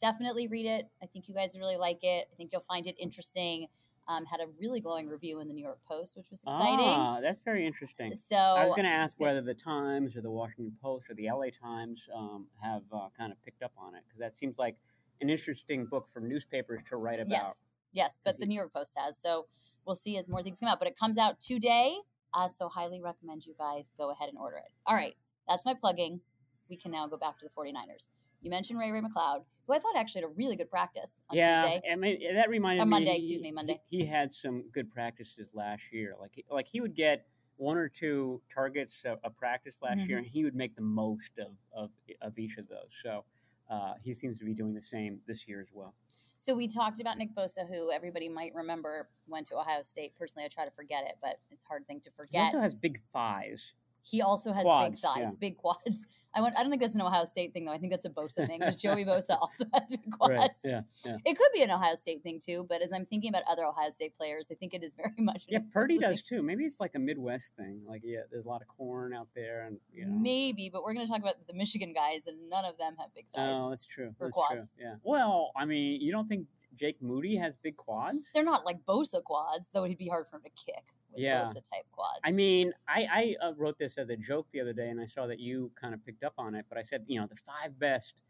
definitely 0.00 0.48
read 0.48 0.66
it. 0.66 0.88
I 1.02 1.06
think 1.06 1.28
you 1.28 1.34
guys 1.34 1.56
really 1.58 1.76
like 1.76 2.02
it. 2.02 2.28
I 2.32 2.36
think 2.36 2.50
you'll 2.52 2.62
find 2.62 2.86
it 2.86 2.96
interesting. 2.98 3.66
Um, 4.06 4.24
had 4.24 4.40
a 4.40 4.46
really 4.58 4.80
glowing 4.80 5.06
review 5.06 5.40
in 5.40 5.48
the 5.48 5.54
New 5.54 5.64
York 5.64 5.80
Post, 5.86 6.16
which 6.16 6.30
was 6.30 6.40
exciting. 6.42 6.78
Ah, 6.80 7.20
that's 7.20 7.42
very 7.42 7.66
interesting. 7.66 8.14
So 8.14 8.36
I 8.36 8.64
was 8.64 8.74
going 8.74 8.88
to 8.88 8.94
ask 8.94 9.20
whether 9.20 9.42
the 9.42 9.52
Times 9.52 10.16
or 10.16 10.22
the 10.22 10.30
Washington 10.30 10.72
Post 10.82 11.10
or 11.10 11.14
the 11.14 11.28
LA 11.30 11.48
Times 11.62 12.08
um, 12.16 12.46
have 12.62 12.82
uh, 12.90 13.08
kind 13.18 13.32
of 13.32 13.44
picked 13.44 13.62
up 13.62 13.72
on 13.76 13.94
it 13.94 14.02
because 14.06 14.18
that 14.18 14.34
seems 14.34 14.56
like 14.56 14.76
an 15.20 15.28
interesting 15.28 15.84
book 15.84 16.08
for 16.10 16.20
newspapers 16.20 16.80
to 16.88 16.96
write 16.96 17.20
about. 17.20 17.30
Yes, 17.30 17.60
yes, 17.92 18.20
but 18.24 18.38
the 18.38 18.46
New 18.46 18.54
York 18.54 18.72
Post 18.72 18.94
has. 18.96 19.18
So 19.18 19.46
we'll 19.88 19.96
see 19.96 20.18
as 20.18 20.28
more 20.28 20.42
things 20.44 20.60
come 20.60 20.68
out. 20.68 20.78
But 20.78 20.86
it 20.86 20.96
comes 20.96 21.18
out 21.18 21.40
today. 21.40 21.96
Uh, 22.34 22.46
so 22.46 22.68
highly 22.68 23.00
recommend 23.00 23.44
you 23.46 23.54
guys 23.58 23.92
go 23.98 24.10
ahead 24.10 24.28
and 24.28 24.38
order 24.38 24.58
it. 24.58 24.70
All 24.86 24.94
right, 24.94 25.16
that's 25.48 25.64
my 25.64 25.74
plugging. 25.74 26.20
We 26.68 26.76
can 26.76 26.92
now 26.92 27.08
go 27.08 27.16
back 27.16 27.38
to 27.40 27.46
the 27.46 27.50
49ers. 27.60 28.08
You 28.42 28.50
mentioned 28.50 28.78
Ray 28.78 28.90
Ray 28.92 29.00
McCloud, 29.00 29.40
who 29.66 29.72
I 29.72 29.78
thought 29.78 29.96
actually 29.96 30.20
had 30.20 30.30
a 30.30 30.34
really 30.34 30.54
good 30.54 30.70
practice 30.70 31.14
on 31.30 31.38
yeah, 31.38 31.62
Tuesday. 31.62 31.82
I 31.90 31.96
mean 31.96 32.34
that 32.34 32.50
reminded 32.50 32.82
Or 32.82 32.86
me. 32.86 32.90
Monday, 32.90 33.12
he- 33.14 33.20
excuse 33.22 33.40
me, 33.40 33.48
he- 33.48 33.52
Monday. 33.52 33.80
He, 33.88 34.04
had 34.04 34.32
some 34.32 34.62
good 34.72 34.92
practices 34.92 35.48
last 35.54 35.82
year. 35.90 36.14
Like 36.20 36.32
he- 36.34 36.44
like 36.50 36.68
he 36.68 36.80
would 36.82 36.94
get 36.94 37.26
one 37.56 37.78
or 37.78 37.88
two 37.88 38.40
targets 38.54 39.02
a, 39.06 39.16
a 39.24 39.30
practice 39.30 39.78
last 39.82 40.00
Mm-hmm. 40.00 40.08
year, 40.10 40.18
and 40.18 40.26
he 40.26 40.44
would 40.44 40.54
make 40.54 40.76
the 40.76 40.82
most 40.82 41.30
of 41.38 41.52
of, 41.74 41.90
of 42.20 42.38
each 42.38 42.58
of 42.58 42.68
those. 42.68 42.90
So 43.02 43.24
uh, 43.70 43.94
he 44.04 44.12
seems 44.12 44.38
to 44.38 44.44
be 44.44 44.52
doing 44.54 44.74
the 44.74 44.82
same 44.82 45.18
this 45.26 45.48
year 45.48 45.60
as 45.62 45.68
well. 45.72 45.94
So 46.38 46.54
we 46.54 46.68
talked 46.68 47.00
about 47.00 47.18
Nick 47.18 47.34
Bosa, 47.34 47.68
who 47.68 47.90
everybody 47.90 48.28
might 48.28 48.54
remember 48.54 49.08
went 49.26 49.46
to 49.48 49.58
Ohio 49.58 49.82
State. 49.82 50.14
Personally, 50.16 50.44
I 50.44 50.48
try 50.48 50.64
to 50.64 50.70
forget 50.70 51.04
it, 51.04 51.16
but 51.20 51.40
it's 51.50 51.64
a 51.64 51.68
hard 51.68 51.86
thing 51.86 52.00
to 52.02 52.10
forget. 52.12 52.40
He 52.40 52.46
also 52.46 52.60
has 52.60 52.74
big 52.74 53.00
thighs. 53.12 53.74
He 54.10 54.22
also 54.22 54.52
has 54.52 54.62
Quads, 54.62 54.96
big 54.96 55.00
thighs, 55.00 55.18
yeah. 55.18 55.30
big 55.40 55.56
quads. 55.58 56.06
I 56.34 56.42
want, 56.42 56.56
I 56.58 56.60
don't 56.60 56.70
think 56.70 56.82
that's 56.82 56.94
an 56.94 57.00
Ohio 57.00 57.24
State 57.24 57.54
thing 57.54 57.64
though. 57.64 57.72
I 57.72 57.78
think 57.78 57.90
that's 57.90 58.04
a 58.04 58.10
Bosa 58.10 58.46
thing 58.46 58.60
because 58.60 58.76
Joey 58.76 59.04
Bosa 59.06 59.38
also 59.40 59.64
has 59.74 59.88
big 59.90 60.12
quads. 60.12 60.34
Right. 60.34 60.50
Yeah. 60.62 60.80
Yeah. 61.04 61.16
It 61.24 61.38
could 61.38 61.48
be 61.54 61.62
an 61.62 61.70
Ohio 61.70 61.94
State 61.96 62.22
thing 62.22 62.38
too, 62.38 62.66
but 62.68 62.82
as 62.82 62.92
I'm 62.92 63.06
thinking 63.06 63.30
about 63.30 63.44
other 63.50 63.64
Ohio 63.64 63.90
State 63.90 64.16
players, 64.16 64.48
I 64.50 64.54
think 64.54 64.74
it 64.74 64.84
is 64.84 64.94
very 64.94 65.14
much. 65.18 65.44
Yeah, 65.48 65.60
Purdy 65.72 65.96
Bosa 65.96 66.00
thing. 66.00 66.10
does 66.10 66.22
too. 66.22 66.42
Maybe 66.42 66.64
it's 66.64 66.78
like 66.80 66.94
a 66.94 66.98
Midwest 66.98 67.50
thing. 67.56 67.80
Like, 67.86 68.02
yeah, 68.04 68.20
there's 68.30 68.44
a 68.44 68.48
lot 68.48 68.60
of 68.60 68.68
corn 68.68 69.14
out 69.14 69.28
there, 69.34 69.66
and 69.66 69.78
you 69.92 70.04
know. 70.04 70.12
Maybe, 70.12 70.70
but 70.72 70.82
we're 70.84 70.94
going 70.94 71.06
to 71.06 71.10
talk 71.10 71.20
about 71.20 71.34
the 71.46 71.54
Michigan 71.54 71.92
guys, 71.94 72.26
and 72.26 72.48
none 72.50 72.64
of 72.64 72.76
them 72.76 72.94
have 72.98 73.08
big 73.14 73.24
thighs. 73.34 73.56
Oh, 73.56 73.70
that's 73.70 73.86
true. 73.86 74.14
Or 74.20 74.26
that's 74.28 74.32
quads. 74.32 74.74
True. 74.76 74.86
Yeah. 74.86 74.94
Well, 75.02 75.50
I 75.56 75.64
mean, 75.64 76.00
you 76.00 76.12
don't 76.12 76.28
think 76.28 76.46
Jake 76.76 77.00
Moody 77.00 77.36
has 77.36 77.56
big 77.56 77.76
quads? 77.76 78.30
They're 78.34 78.44
not 78.44 78.66
like 78.66 78.84
Bosa 78.86 79.22
quads, 79.24 79.68
though 79.72 79.84
it'd 79.84 79.98
be 79.98 80.08
hard 80.08 80.26
for 80.28 80.36
him 80.36 80.42
to 80.42 80.50
kick 80.64 80.84
with 81.12 81.20
Yeah. 81.20 81.44
Type 81.46 81.86
quads. 81.92 82.20
I 82.24 82.32
mean, 82.32 82.72
I, 82.88 83.34
I 83.40 83.46
uh, 83.46 83.52
wrote 83.56 83.78
this 83.78 83.98
as 83.98 84.08
a 84.10 84.16
joke 84.16 84.46
the 84.52 84.60
other 84.60 84.72
day, 84.72 84.88
and 84.88 85.00
I 85.00 85.06
saw 85.06 85.26
that 85.26 85.38
you 85.40 85.70
kind 85.80 85.94
of 85.94 86.04
picked 86.04 86.24
up 86.24 86.34
on 86.38 86.54
it. 86.54 86.66
But 86.68 86.78
I 86.78 86.82
said, 86.82 87.04
you 87.06 87.20
know, 87.20 87.26
the 87.26 87.36
five 87.36 87.78
best 87.78 88.20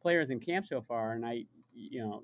players 0.00 0.30
in 0.30 0.40
camp 0.40 0.66
so 0.66 0.80
far, 0.80 1.12
and 1.12 1.24
I, 1.26 1.44
you 1.74 2.00
know, 2.00 2.22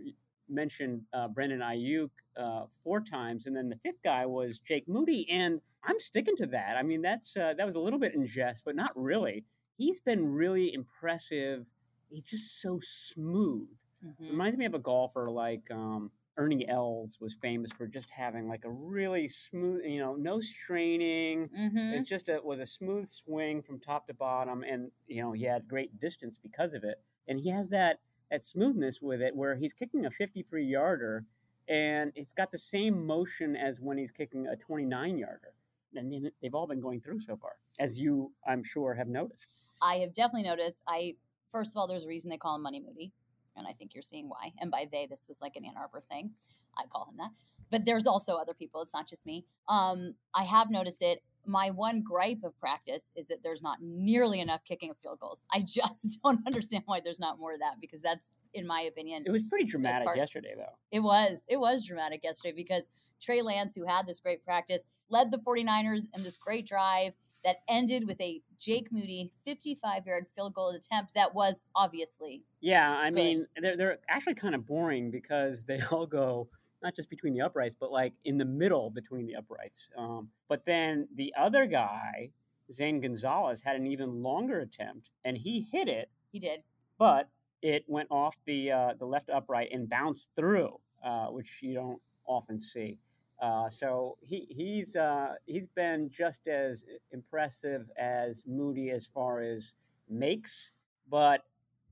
mentioned 0.49 1.03
uh, 1.13 1.29
Brandon 1.29 1.61
Aiyuk 1.61 2.11
uh, 2.37 2.65
four 2.83 3.01
times, 3.01 3.47
and 3.47 3.57
then 3.57 3.69
the 3.69 3.77
fifth 3.77 4.03
guy 4.05 4.27
was 4.27 4.59
Jake 4.59 4.89
Moody, 4.89 5.29
and 5.31 5.61
I'm 5.85 5.99
sticking 5.99 6.37
to 6.37 6.47
that. 6.47 6.77
I 6.77 6.83
mean, 6.83 7.03
that's 7.03 7.37
uh, 7.37 7.55
that 7.57 7.67
was 7.67 7.75
a 7.75 7.81
little 7.81 7.99
bit 7.99 8.15
in 8.15 8.27
jest, 8.27 8.63
but 8.65 8.77
not 8.77 8.91
really. 8.95 9.45
He's 9.77 10.01
been 10.01 10.25
really 10.33 10.73
impressive. 10.73 11.67
He's 12.11 12.23
just 12.23 12.61
so 12.63 12.79
smooth. 12.83 13.69
Mhm. 14.05 14.31
Reminds 14.31 14.59
me 14.59 14.67
of 14.67 14.75
a 14.75 14.79
golfer 14.79 15.27
like 15.27 15.69
um, 15.71 16.11
Ernie 16.37 16.67
Els 16.69 17.19
was 17.21 17.35
famous 17.35 17.71
for 17.73 17.87
just 17.87 18.11
having 18.11 18.49
like 18.49 18.65
a 18.65 18.71
really 18.71 19.29
smooth, 19.29 19.85
you 19.85 20.01
know, 20.01 20.17
no 20.17 20.41
straining. 20.41 21.49
Mhm. 21.49 21.93
It's 21.93 22.09
just 22.09 22.29
a 22.29 22.41
was 22.43 22.59
a 22.61 22.67
smooth 22.67 23.07
swing 23.07 23.63
from 23.63 23.79
top 23.79 24.07
to 24.09 24.15
bottom, 24.15 24.65
and 24.65 24.91
you 25.07 25.23
know 25.23 25.33
he 25.33 25.45
had 25.45 25.69
great 25.69 25.99
distance 26.01 26.37
because 26.37 26.75
of 26.75 26.83
it. 26.85 27.01
And 27.29 27.39
he 27.39 27.51
has 27.51 27.69
that 27.71 28.01
that 28.31 28.45
smoothness 28.45 29.01
with 29.01 29.23
it, 29.23 29.37
where 29.37 29.55
he's 29.55 29.73
kicking 29.73 30.07
a 30.07 30.11
53 30.11 30.65
yarder, 30.65 31.25
and 31.69 32.11
it's 32.17 32.33
got 32.33 32.51
the 32.51 32.59
same 32.59 33.07
motion 33.07 33.55
as 33.55 33.81
when 33.81 33.97
he's 33.97 34.11
kicking 34.11 34.47
a 34.49 34.57
29 34.57 35.17
yarder. 35.19 35.55
And 35.95 36.11
they- 36.13 36.33
they've 36.43 36.55
all 36.55 36.67
been 36.67 36.81
going 36.81 37.01
through 37.01 37.21
so 37.21 37.37
far, 37.37 37.57
as 37.79 38.01
you 38.01 38.33
I'm 38.45 38.65
sure 38.65 38.95
have 38.95 39.09
noticed. 39.09 39.55
I 39.81 39.99
have 39.99 40.13
definitely 40.15 40.49
noticed. 40.49 40.83
I 40.89 41.17
first 41.51 41.73
of 41.73 41.77
all, 41.77 41.87
there's 41.87 42.05
a 42.05 42.09
reason 42.09 42.31
they 42.31 42.39
call 42.39 42.57
him 42.57 42.63
Money 42.63 42.81
Moody. 42.81 43.13
And 43.57 43.67
I 43.67 43.73
think 43.73 43.95
you're 43.95 44.03
seeing 44.03 44.29
why. 44.29 44.53
And 44.61 44.71
by 44.71 44.89
they, 44.91 45.07
this 45.09 45.27
was 45.29 45.39
like 45.41 45.57
an 45.57 45.65
Ann 45.65 45.75
Arbor 45.79 46.03
thing. 46.11 46.31
I 46.77 46.85
call 46.91 47.07
him 47.09 47.17
that. 47.19 47.31
But 47.71 47.85
there's 47.85 48.07
also 48.07 48.35
other 48.35 48.55
people. 48.55 48.83
It's 48.83 48.93
not 48.95 49.09
just 49.09 49.27
me. 49.27 49.45
Um, 49.69 50.15
I 50.35 50.45
have 50.45 50.71
noticed 50.71 51.03
it. 51.03 51.23
My 51.47 51.71
one 51.71 52.03
gripe 52.03 52.43
of 52.45 52.59
practice 52.59 53.11
is 53.17 53.27
that 53.29 53.43
there's 53.43 53.63
not 53.63 53.79
nearly 53.83 54.41
enough 54.41 54.63
kicking 54.65 54.91
of 54.91 54.97
field 55.03 55.21
goals. 55.21 55.41
I 55.53 55.61
just 55.67 56.21
don't 56.23 56.41
understand 56.47 56.85
why 56.87 57.01
there's 57.03 57.21
not 57.21 57.39
more 57.39 57.53
of 57.55 57.61
that 57.61 57.75
because 57.81 58.01
that's, 58.03 58.27
in 58.55 58.67
my 58.67 58.83
opinion, 58.83 59.25
It 59.27 59.31
was 59.31 59.43
pretty 59.45 59.65
dramatic 59.65 60.09
yesterday, 60.17 60.55
though. 60.57 60.73
it 60.91 61.01
was. 61.01 61.43
It 61.49 61.59
was 61.59 61.85
dramatic 61.87 62.23
yesterday 62.23 62.55
because 62.57 62.85
Trey 63.21 63.43
Lance, 63.43 63.75
who 63.75 63.87
had 63.87 64.07
this 64.07 64.21
great 64.21 64.45
practice, 64.45 64.85
led 65.11 65.31
the 65.31 65.39
49ers 65.39 66.05
in 66.17 66.23
this 66.23 66.37
great 66.37 66.67
drive 66.67 67.13
that 67.45 67.57
ended 67.69 68.07
with 68.07 68.21
a 68.21 68.41
Jake 68.59 68.91
Moody 68.91 69.31
55 69.45 70.07
yard 70.07 70.27
field 70.35 70.55
goal 70.55 70.71
attempt 70.71 71.13
that 71.15 71.35
was 71.35 71.63
obviously 71.77 72.43
Yeah, 72.61 72.97
I 72.99 73.11
Good. 73.11 73.15
mean, 73.15 73.47
they're 73.61 73.77
they're 73.77 73.99
actually 74.09 74.35
kind 74.35 74.55
of 74.55 74.67
boring 74.67 75.11
because 75.11 75.63
they 75.65 75.81
all 75.93 76.07
go 76.07 76.49
not 76.83 76.95
just 76.95 77.09
between 77.09 77.33
the 77.33 77.41
uprights, 77.41 77.77
but 77.79 77.91
like 77.91 78.13
in 78.25 78.37
the 78.37 78.45
middle 78.45 78.91
between 78.91 79.27
the 79.27 79.37
uprights. 79.37 79.89
Um, 79.97 80.29
but 80.49 80.65
then 80.67 81.09
the 81.17 81.33
other 81.39 81.65
guy, 81.67 82.31
Zane 82.73 83.01
Gonzalez, 83.01 83.63
had 83.63 83.77
an 83.77 83.87
even 83.87 84.23
longer 84.23 84.61
attempt, 84.61 85.09
and 85.25 85.37
he 85.39 85.67
hit 85.73 85.89
it, 85.89 86.11
he 86.33 86.39
did. 86.39 86.61
but 86.99 87.29
it 87.63 87.85
went 87.89 88.09
off 88.11 88.37
the 88.47 88.71
uh, 88.71 88.93
the 88.99 89.07
left 89.07 89.31
upright 89.31 89.69
and 89.73 89.89
bounced 89.89 90.29
through, 90.37 90.79
uh, 91.03 91.27
which 91.29 91.59
you 91.63 91.73
don't 91.75 92.01
often 92.27 92.61
see. 92.61 92.99
Uh, 93.41 93.69
so 93.69 94.17
he 94.21 94.47
he's 94.49 94.97
uh, 94.97 95.35
he's 95.47 95.67
been 95.75 96.09
just 96.11 96.47
as 96.47 96.85
impressive 97.13 97.91
as 97.99 98.45
Moody 98.47 98.91
as 98.91 99.07
far 99.07 99.41
as 99.41 99.73
makes, 100.09 100.71
but 101.11 101.45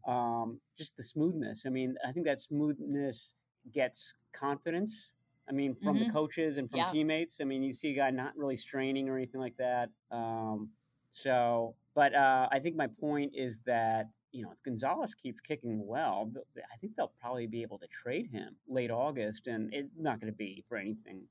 um, 0.06 0.60
just 0.76 0.96
the 0.96 1.02
smoothness. 1.02 1.64
I 1.66 1.70
mean, 1.70 1.96
I 2.06 2.12
think 2.12 2.26
that 2.26 2.40
smoothness 2.40 3.34
gets 3.72 4.14
confidence. 4.32 5.10
I 5.48 5.52
mean, 5.52 5.74
from 5.74 5.98
the 5.98 6.04
Mhm. 6.06 6.12
coaches 6.12 6.58
and 6.58 6.70
from 6.70 6.78
Yeah. 6.78 6.90
teammates. 6.92 7.40
I 7.40 7.44
mean, 7.44 7.62
you 7.62 7.72
see 7.72 7.90
a 7.90 7.94
guy 7.94 8.10
not 8.10 8.36
really 8.36 8.56
straining 8.56 9.08
or 9.08 9.16
anything 9.16 9.40
like 9.40 9.56
that. 9.58 9.90
Um, 10.10 10.70
so, 11.10 11.74
but 11.94 12.14
uh, 12.14 12.48
I 12.50 12.58
think 12.60 12.76
my 12.76 12.86
point 12.86 13.34
is 13.34 13.58
that 13.66 14.08
you 14.32 14.42
know 14.42 14.50
if 14.52 14.62
Gonzalez 14.64 15.14
keeps 15.14 15.40
kicking 15.40 15.86
well, 15.86 16.30
I 16.56 16.76
think 16.80 16.96
they'll 16.96 17.12
probably 17.20 17.46
be 17.46 17.62
able 17.62 17.78
to 17.78 17.86
trade 17.88 18.28
him 18.30 18.56
late 18.68 18.90
August, 18.90 19.46
and 19.46 19.72
it's 19.72 19.90
not 19.98 20.20
going 20.20 20.32
to 20.32 20.36
be 20.36 20.64
for 20.68 20.76
anything 20.76 21.22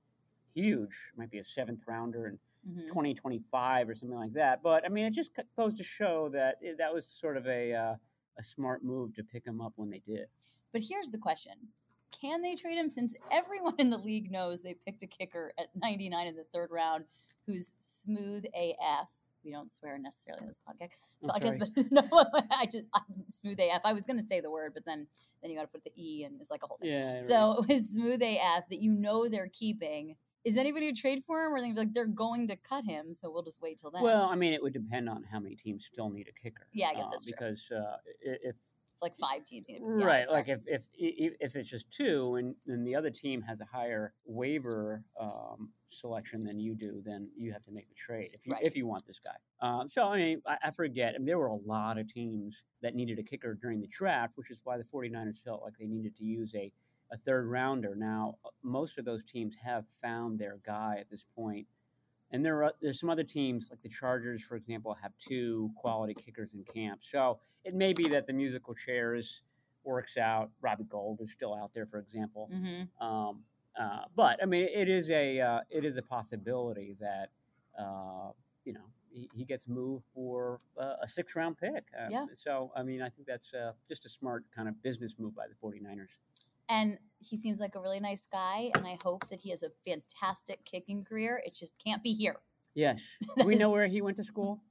huge. 0.54 0.92
It 1.14 1.18
might 1.18 1.32
be 1.32 1.40
a 1.40 1.44
seventh 1.44 1.82
rounder 1.88 2.28
in 2.28 2.40
Mhm. 2.68 2.88
2025 2.90 3.90
or 3.90 3.96
something 3.96 4.18
like 4.18 4.34
that. 4.34 4.62
But 4.62 4.86
I 4.86 4.90
mean, 4.90 5.06
it 5.06 5.14
just 5.14 5.32
goes 5.58 5.76
to 5.78 5.84
show 5.84 6.30
that 6.30 6.58
it, 6.62 6.78
that 6.78 6.94
was 6.94 7.08
sort 7.08 7.36
of 7.38 7.48
a 7.48 7.74
uh, 7.74 7.96
a 8.38 8.44
smart 8.44 8.84
move 8.84 9.16
to 9.16 9.24
pick 9.24 9.46
him 9.46 9.62
up 9.62 9.74
when 9.78 9.90
they 9.90 10.00
did. 10.06 10.28
But 10.72 10.82
here's 10.84 11.10
the 11.10 11.18
question 11.18 11.54
Can 12.12 12.42
they 12.44 12.54
trade 12.56 12.78
him 12.78 12.90
since 12.90 13.16
everyone 13.32 13.76
in 13.80 13.90
the 13.90 13.98
league 13.98 14.30
knows 14.32 14.62
they 14.62 14.76
picked 14.76 15.02
a 15.02 15.08
kicker 15.08 15.52
at 15.58 15.76
99 15.76 16.28
in 16.28 16.36
the 16.36 16.44
third 16.54 16.70
round 16.72 17.06
who's 17.48 17.72
smooth 17.80 18.46
AF? 18.54 19.10
We 19.44 19.52
don't 19.52 19.72
swear 19.72 19.98
necessarily 19.98 20.44
in 20.44 20.48
this 20.48 20.60
podcast. 20.60 20.98
Podcast 21.24 21.60
but 21.60 21.92
no, 21.92 22.04
I 22.52 22.66
just 22.66 22.86
I'm 22.94 23.04
smooth 23.28 23.60
AF. 23.60 23.82
I 23.84 23.94
was 23.94 24.04
going 24.04 24.20
to 24.20 24.26
say 24.26 24.40
the 24.42 24.52
word, 24.52 24.74
but 24.74 24.86
then 24.86 25.08
then 25.42 25.52
you 25.52 25.58
got 25.58 25.64
to 25.64 25.68
put 25.68 25.84
the 25.84 25.92
E 25.96 26.24
and 26.24 26.40
it's 26.42 26.52
like 26.52 26.64
a 26.64 26.68
whole 26.68 26.78
thing. 26.78 26.92
Yeah. 26.92 27.16
right. 27.16 27.26
So 27.26 27.66
with 27.70 27.84
smooth 27.86 28.22
AF 28.22 28.70
that 28.70 28.80
you 28.80 28.92
know 28.92 29.28
they're 29.28 29.50
keeping, 29.52 30.16
is 30.44 30.58
anybody 30.58 30.92
to 30.92 31.00
trade 31.00 31.24
for 31.26 31.46
him, 31.46 31.54
or 31.54 31.62
they 31.62 31.74
like 31.74 31.94
they're 31.94 32.08
going 32.08 32.48
to 32.50 32.56
cut 32.56 32.86
him? 32.86 33.14
So 33.14 33.32
we'll 33.32 33.44
just 33.44 33.62
wait 33.62 33.80
till 33.80 33.92
then. 33.92 34.02
Well, 34.02 34.26
I 34.26 34.36
mean, 34.36 34.54
it 34.54 34.62
would 34.62 34.74
depend 34.74 35.10
on 35.10 35.24
how 35.24 35.40
many 35.40 35.56
teams 35.56 35.86
still 35.86 36.10
need 36.10 36.28
a 36.28 36.44
kicker. 36.44 36.68
Yeah, 36.74 36.90
I 36.90 36.96
guess 36.96 37.06
uh, 37.06 37.10
that's 37.12 37.26
true. 37.26 37.34
because 37.38 37.70
uh, 37.72 37.98
if 38.22 38.56
like 39.02 39.16
five 39.18 39.46
teams. 39.46 39.68
You 39.70 39.80
know, 39.80 40.00
yeah, 40.00 40.06
right, 40.06 40.30
like 40.30 40.48
if 40.48 40.62
if 40.68 40.84
if 40.94 41.56
it's 41.56 41.70
just 41.70 41.90
two, 41.92 42.36
and 42.36 42.56
then 42.66 42.84
the 42.84 42.96
other 42.96 43.10
team 43.10 43.42
has 43.42 43.62
a 43.62 43.66
higher 43.66 44.14
waiver 44.26 45.04
um, 45.20 45.72
selection 45.90 46.44
than 46.44 46.60
you 46.60 46.76
do, 46.76 47.02
then 47.06 47.30
you 47.36 47.52
have 47.52 47.62
to 47.64 47.72
make 47.72 47.90
the 47.90 47.96
trade 47.96 48.32
if 48.34 48.46
you 48.46 48.52
Right. 48.54 48.64
if 48.66 48.76
you 48.76 48.86
want 48.86 49.06
this 49.06 49.20
guy. 49.20 49.36
Um, 49.60 49.90
so 49.90 50.04
I 50.04 50.18
mean, 50.18 50.42
I, 50.46 50.58
I 50.66 50.72
forget. 50.72 51.16
I 51.16 51.18
mean, 51.18 51.26
there 51.26 51.40
were 51.40 51.48
a 51.48 51.56
lot 51.56 51.98
of 51.98 52.08
teams 52.12 52.64
that 52.82 52.96
needed 52.96 53.20
a 53.20 53.24
kicker 53.24 53.54
during 53.56 53.82
the 53.82 53.88
draft, 53.88 54.34
which 54.36 54.52
is 54.52 54.62
why 54.64 54.78
the 54.78 54.84
49ers 54.84 55.44
felt 55.44 55.64
like 55.64 55.74
they 55.80 55.88
needed 55.88 56.16
to 56.18 56.24
use 56.24 56.54
a 56.56 56.72
a 57.14 57.18
third 57.18 57.46
rounder. 57.48 57.94
Now, 57.96 58.36
uh, 58.46 58.50
most 58.64 58.98
of 58.98 59.04
those 59.06 59.24
teams 59.24 59.56
have 59.62 59.84
found 60.02 60.40
their 60.40 60.60
guy 60.66 60.98
at 61.00 61.10
this 61.10 61.26
point. 61.36 61.68
And 62.32 62.44
there 62.46 62.64
are 62.64 62.74
there's 62.82 63.00
some 63.00 63.10
other 63.10 63.24
teams 63.24 63.68
like 63.70 63.82
the 63.82 63.90
Chargers, 63.90 64.42
for 64.42 64.56
example, 64.56 64.96
have 65.02 65.12
two 65.20 65.72
quality 65.76 66.14
kickers 66.14 66.50
in 66.54 66.64
camp. 66.64 67.02
So 67.04 67.40
it 67.66 67.74
may 67.76 67.94
be 67.94 68.08
that 68.10 68.26
the 68.28 68.34
musical 68.34 68.74
chairs 68.74 69.42
works 69.84 70.18
out. 70.18 70.50
Robbie 70.62 70.86
Gould 70.86 71.20
is 71.22 71.32
still 71.32 71.54
out 71.54 71.72
there, 71.74 71.86
for 71.86 72.00
example. 72.00 72.50
Mhm. 72.54 72.88
Um, 73.02 73.44
uh, 73.80 74.06
but 74.16 74.42
I 74.42 74.46
mean, 74.46 74.68
it 74.74 74.90
is 74.90 75.10
a 75.10 75.40
uh, 75.42 75.62
it 75.70 75.84
is 75.86 75.98
a 75.98 76.02
possibility 76.02 76.96
that 77.00 77.30
uh, 77.78 78.32
you 78.66 78.74
know 78.74 78.86
he, 79.10 79.30
he 79.34 79.44
gets 79.44 79.68
moved 79.68 80.06
for 80.14 80.60
uh, 80.80 80.96
a 81.02 81.08
six 81.08 81.36
round 81.36 81.58
pick. 81.58 81.84
Uh, 81.98 82.08
Yeah. 82.10 82.26
So 82.34 82.72
I 82.76 82.84
mean, 82.84 83.02
I 83.02 83.10
think 83.10 83.28
that's 83.28 83.54
uh, 83.54 83.74
just 83.90 84.06
a 84.06 84.10
smart 84.10 84.46
kind 84.56 84.68
of 84.70 84.82
business 84.82 85.16
move 85.20 85.36
by 85.36 85.48
the 85.48 85.56
49ers. 85.56 86.10
And 86.72 86.98
he 87.20 87.38
seems 87.38 87.60
like 87.60 87.76
a 87.76 87.82
really 87.82 88.00
nice 88.00 88.26
guy, 88.32 88.72
and 88.76 88.88
I 88.88 88.98
hope 89.04 89.28
that 89.28 89.42
he 89.42 89.50
has 89.52 89.62
a 89.62 89.70
fantastic 89.86 90.64
kicking 90.64 91.04
career. 91.04 91.42
It 91.46 91.54
just 91.54 91.74
can't 91.86 92.02
be 92.02 92.14
here. 92.14 92.38
Yes. 92.74 93.04
Do 93.38 93.46
we 93.46 93.56
know 93.56 93.70
where 93.70 93.88
he 93.88 94.02
went 94.02 94.16
to 94.18 94.24
school? 94.24 94.64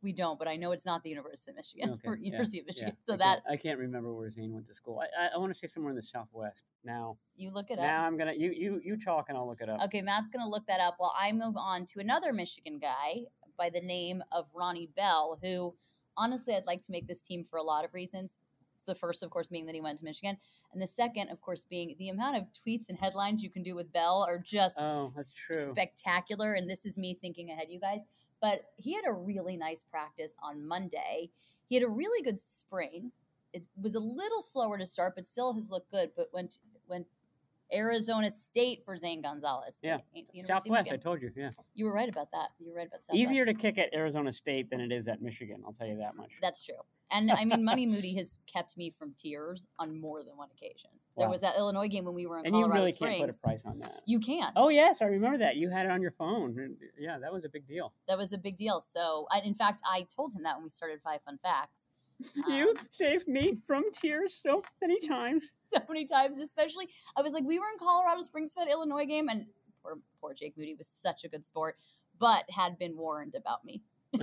We 0.00 0.12
don't, 0.12 0.38
but 0.38 0.46
I 0.46 0.54
know 0.54 0.70
it's 0.70 0.86
not 0.86 1.02
the 1.02 1.10
University 1.10 1.50
of 1.50 1.56
Michigan 1.56 1.90
Okay, 1.94 2.02
or 2.08 2.16
yeah, 2.16 2.26
University 2.26 2.60
of 2.60 2.66
Yeah, 2.68 2.72
Michigan. 2.72 2.96
So 3.04 3.14
I 3.14 3.16
that 3.16 3.42
I 3.50 3.56
can't 3.56 3.80
remember 3.80 4.14
where 4.14 4.30
Zane 4.30 4.54
went 4.54 4.68
to 4.68 4.74
school. 4.74 5.00
I, 5.00 5.24
I, 5.24 5.28
I 5.34 5.38
want 5.38 5.52
to 5.52 5.58
say 5.58 5.66
somewhere 5.66 5.90
in 5.90 5.96
the 5.96 6.02
Southwest. 6.02 6.62
Now, 6.84 7.18
you 7.34 7.50
look 7.50 7.72
it 7.72 7.80
up. 7.80 7.84
now. 7.84 8.04
I'm 8.04 8.16
gonna 8.16 8.34
you 8.34 8.52
you 8.52 8.80
you 8.84 8.96
talk 8.96 9.26
and 9.28 9.36
I'll 9.36 9.48
look 9.48 9.60
it 9.60 9.68
up. 9.68 9.80
Okay, 9.86 10.00
Matt's 10.00 10.30
gonna 10.30 10.48
look 10.48 10.64
that 10.68 10.78
up 10.78 10.94
while 10.98 11.12
I 11.20 11.32
move 11.32 11.56
on 11.56 11.84
to 11.86 11.98
another 11.98 12.32
Michigan 12.32 12.78
guy 12.78 13.24
by 13.58 13.70
the 13.70 13.80
name 13.80 14.22
of 14.30 14.46
Ronnie 14.54 14.90
Bell, 14.94 15.36
who 15.42 15.74
honestly 16.16 16.54
I'd 16.54 16.66
like 16.66 16.82
to 16.82 16.92
make 16.92 17.08
this 17.08 17.20
team 17.20 17.44
for 17.44 17.56
a 17.56 17.62
lot 17.64 17.84
of 17.84 17.92
reasons. 17.92 18.38
The 18.88 18.94
first, 18.94 19.22
of 19.22 19.28
course, 19.28 19.48
being 19.48 19.66
that 19.66 19.74
he 19.74 19.82
went 19.82 19.98
to 19.98 20.04
Michigan, 20.06 20.38
and 20.72 20.80
the 20.80 20.86
second, 20.86 21.28
of 21.28 21.40
course, 21.42 21.64
being 21.68 21.94
the 21.98 22.08
amount 22.08 22.38
of 22.38 22.44
tweets 22.54 22.88
and 22.88 22.98
headlines 22.98 23.42
you 23.42 23.50
can 23.50 23.62
do 23.62 23.76
with 23.76 23.92
Bell 23.92 24.24
are 24.26 24.38
just 24.38 24.78
Oh, 24.80 25.12
spectacular. 25.52 26.54
And 26.54 26.68
this 26.68 26.86
is 26.86 26.96
me 26.96 27.18
thinking 27.20 27.50
ahead, 27.50 27.66
you 27.68 27.78
guys. 27.78 28.00
But 28.40 28.62
he 28.76 28.94
had 28.94 29.04
a 29.06 29.12
really 29.12 29.56
nice 29.58 29.84
practice 29.84 30.34
on 30.42 30.66
Monday. 30.66 31.30
He 31.68 31.74
had 31.74 31.84
a 31.84 31.88
really 31.88 32.22
good 32.22 32.38
spring. 32.38 33.12
It 33.52 33.62
was 33.80 33.94
a 33.94 34.00
little 34.00 34.40
slower 34.40 34.78
to 34.78 34.86
start, 34.86 35.14
but 35.16 35.26
still 35.26 35.52
has 35.52 35.70
looked 35.70 35.90
good. 35.90 36.10
But 36.16 36.28
went 36.32 36.58
went 36.88 37.06
Arizona 37.72 38.30
State 38.30 38.82
for 38.84 38.96
Zane 38.96 39.22
Gonzalez. 39.22 39.74
Yeah. 39.82 39.98
Southwest, 40.46 40.90
I 40.92 40.96
told 40.96 41.22
you. 41.22 41.30
Yeah, 41.36 41.50
You 41.74 41.84
were 41.86 41.92
right 41.92 42.08
about 42.08 42.30
that. 42.32 42.48
You 42.58 42.68
were 42.68 42.74
right 42.76 42.86
about 42.86 43.00
Southwest. 43.02 43.18
easier 43.18 43.44
to 43.44 43.54
kick 43.54 43.78
at 43.78 43.92
Arizona 43.94 44.32
State 44.32 44.70
than 44.70 44.80
it 44.80 44.92
is 44.92 45.08
at 45.08 45.20
Michigan. 45.20 45.62
I'll 45.66 45.72
tell 45.72 45.86
you 45.86 45.98
that 45.98 46.16
much. 46.16 46.30
That's 46.40 46.64
true. 46.64 46.76
And 47.10 47.30
I 47.30 47.44
mean, 47.44 47.64
Money 47.64 47.86
Moody 47.86 48.14
has 48.16 48.38
kept 48.46 48.76
me 48.76 48.90
from 48.90 49.14
tears 49.16 49.66
on 49.78 49.98
more 49.98 50.22
than 50.22 50.36
one 50.36 50.48
occasion. 50.54 50.90
There 51.16 51.28
was 51.28 51.40
that 51.40 51.56
Illinois 51.56 51.88
game 51.88 52.04
when 52.04 52.14
we 52.14 52.26
were 52.26 52.38
in 52.38 52.46
and 52.46 52.54
you 52.54 52.62
Colorado 52.62 52.80
really 52.80 52.92
Springs. 52.92 53.16
can't 53.16 53.30
put 53.30 53.36
a 53.36 53.40
price 53.40 53.64
on 53.64 53.78
that. 53.80 54.02
you 54.06 54.20
can't. 54.20 54.52
Oh 54.56 54.68
yes, 54.68 55.02
I 55.02 55.06
remember 55.06 55.38
that. 55.38 55.56
You 55.56 55.68
had 55.68 55.86
it 55.86 55.90
on 55.90 56.00
your 56.00 56.12
phone. 56.12 56.76
Yeah, 56.98 57.18
that 57.18 57.32
was 57.32 57.44
a 57.44 57.48
big 57.48 57.66
deal. 57.66 57.92
That 58.06 58.18
was 58.18 58.32
a 58.32 58.38
big 58.38 58.56
deal. 58.56 58.84
So, 58.94 59.26
I, 59.32 59.40
in 59.40 59.54
fact, 59.54 59.82
I 59.90 60.06
told 60.14 60.32
him 60.34 60.42
that 60.44 60.56
when 60.56 60.64
we 60.64 60.70
started 60.70 61.00
Five 61.02 61.20
Fun 61.22 61.38
Facts. 61.42 61.77
You 62.48 62.70
Um, 62.70 62.76
saved 62.90 63.28
me 63.28 63.58
from 63.66 63.84
tears 63.92 64.40
so 64.42 64.62
many 64.80 64.98
times. 65.00 65.52
so 65.74 65.80
many 65.88 66.04
times, 66.06 66.38
especially 66.38 66.88
I 67.16 67.22
was 67.22 67.32
like, 67.32 67.44
we 67.44 67.58
were 67.58 67.66
in 67.72 67.78
Colorado 67.78 68.20
Springs 68.22 68.52
for 68.54 68.64
that 68.64 68.70
Illinois 68.70 69.06
game, 69.06 69.28
and 69.28 69.46
poor 69.82 69.98
poor 70.20 70.34
Jake 70.34 70.56
Moody 70.56 70.74
was 70.76 70.86
such 70.88 71.24
a 71.24 71.28
good 71.28 71.44
sport, 71.46 71.76
but 72.18 72.44
had 72.50 72.78
been 72.78 72.96
warned 72.96 73.34
about 73.34 73.64
me. 73.64 73.82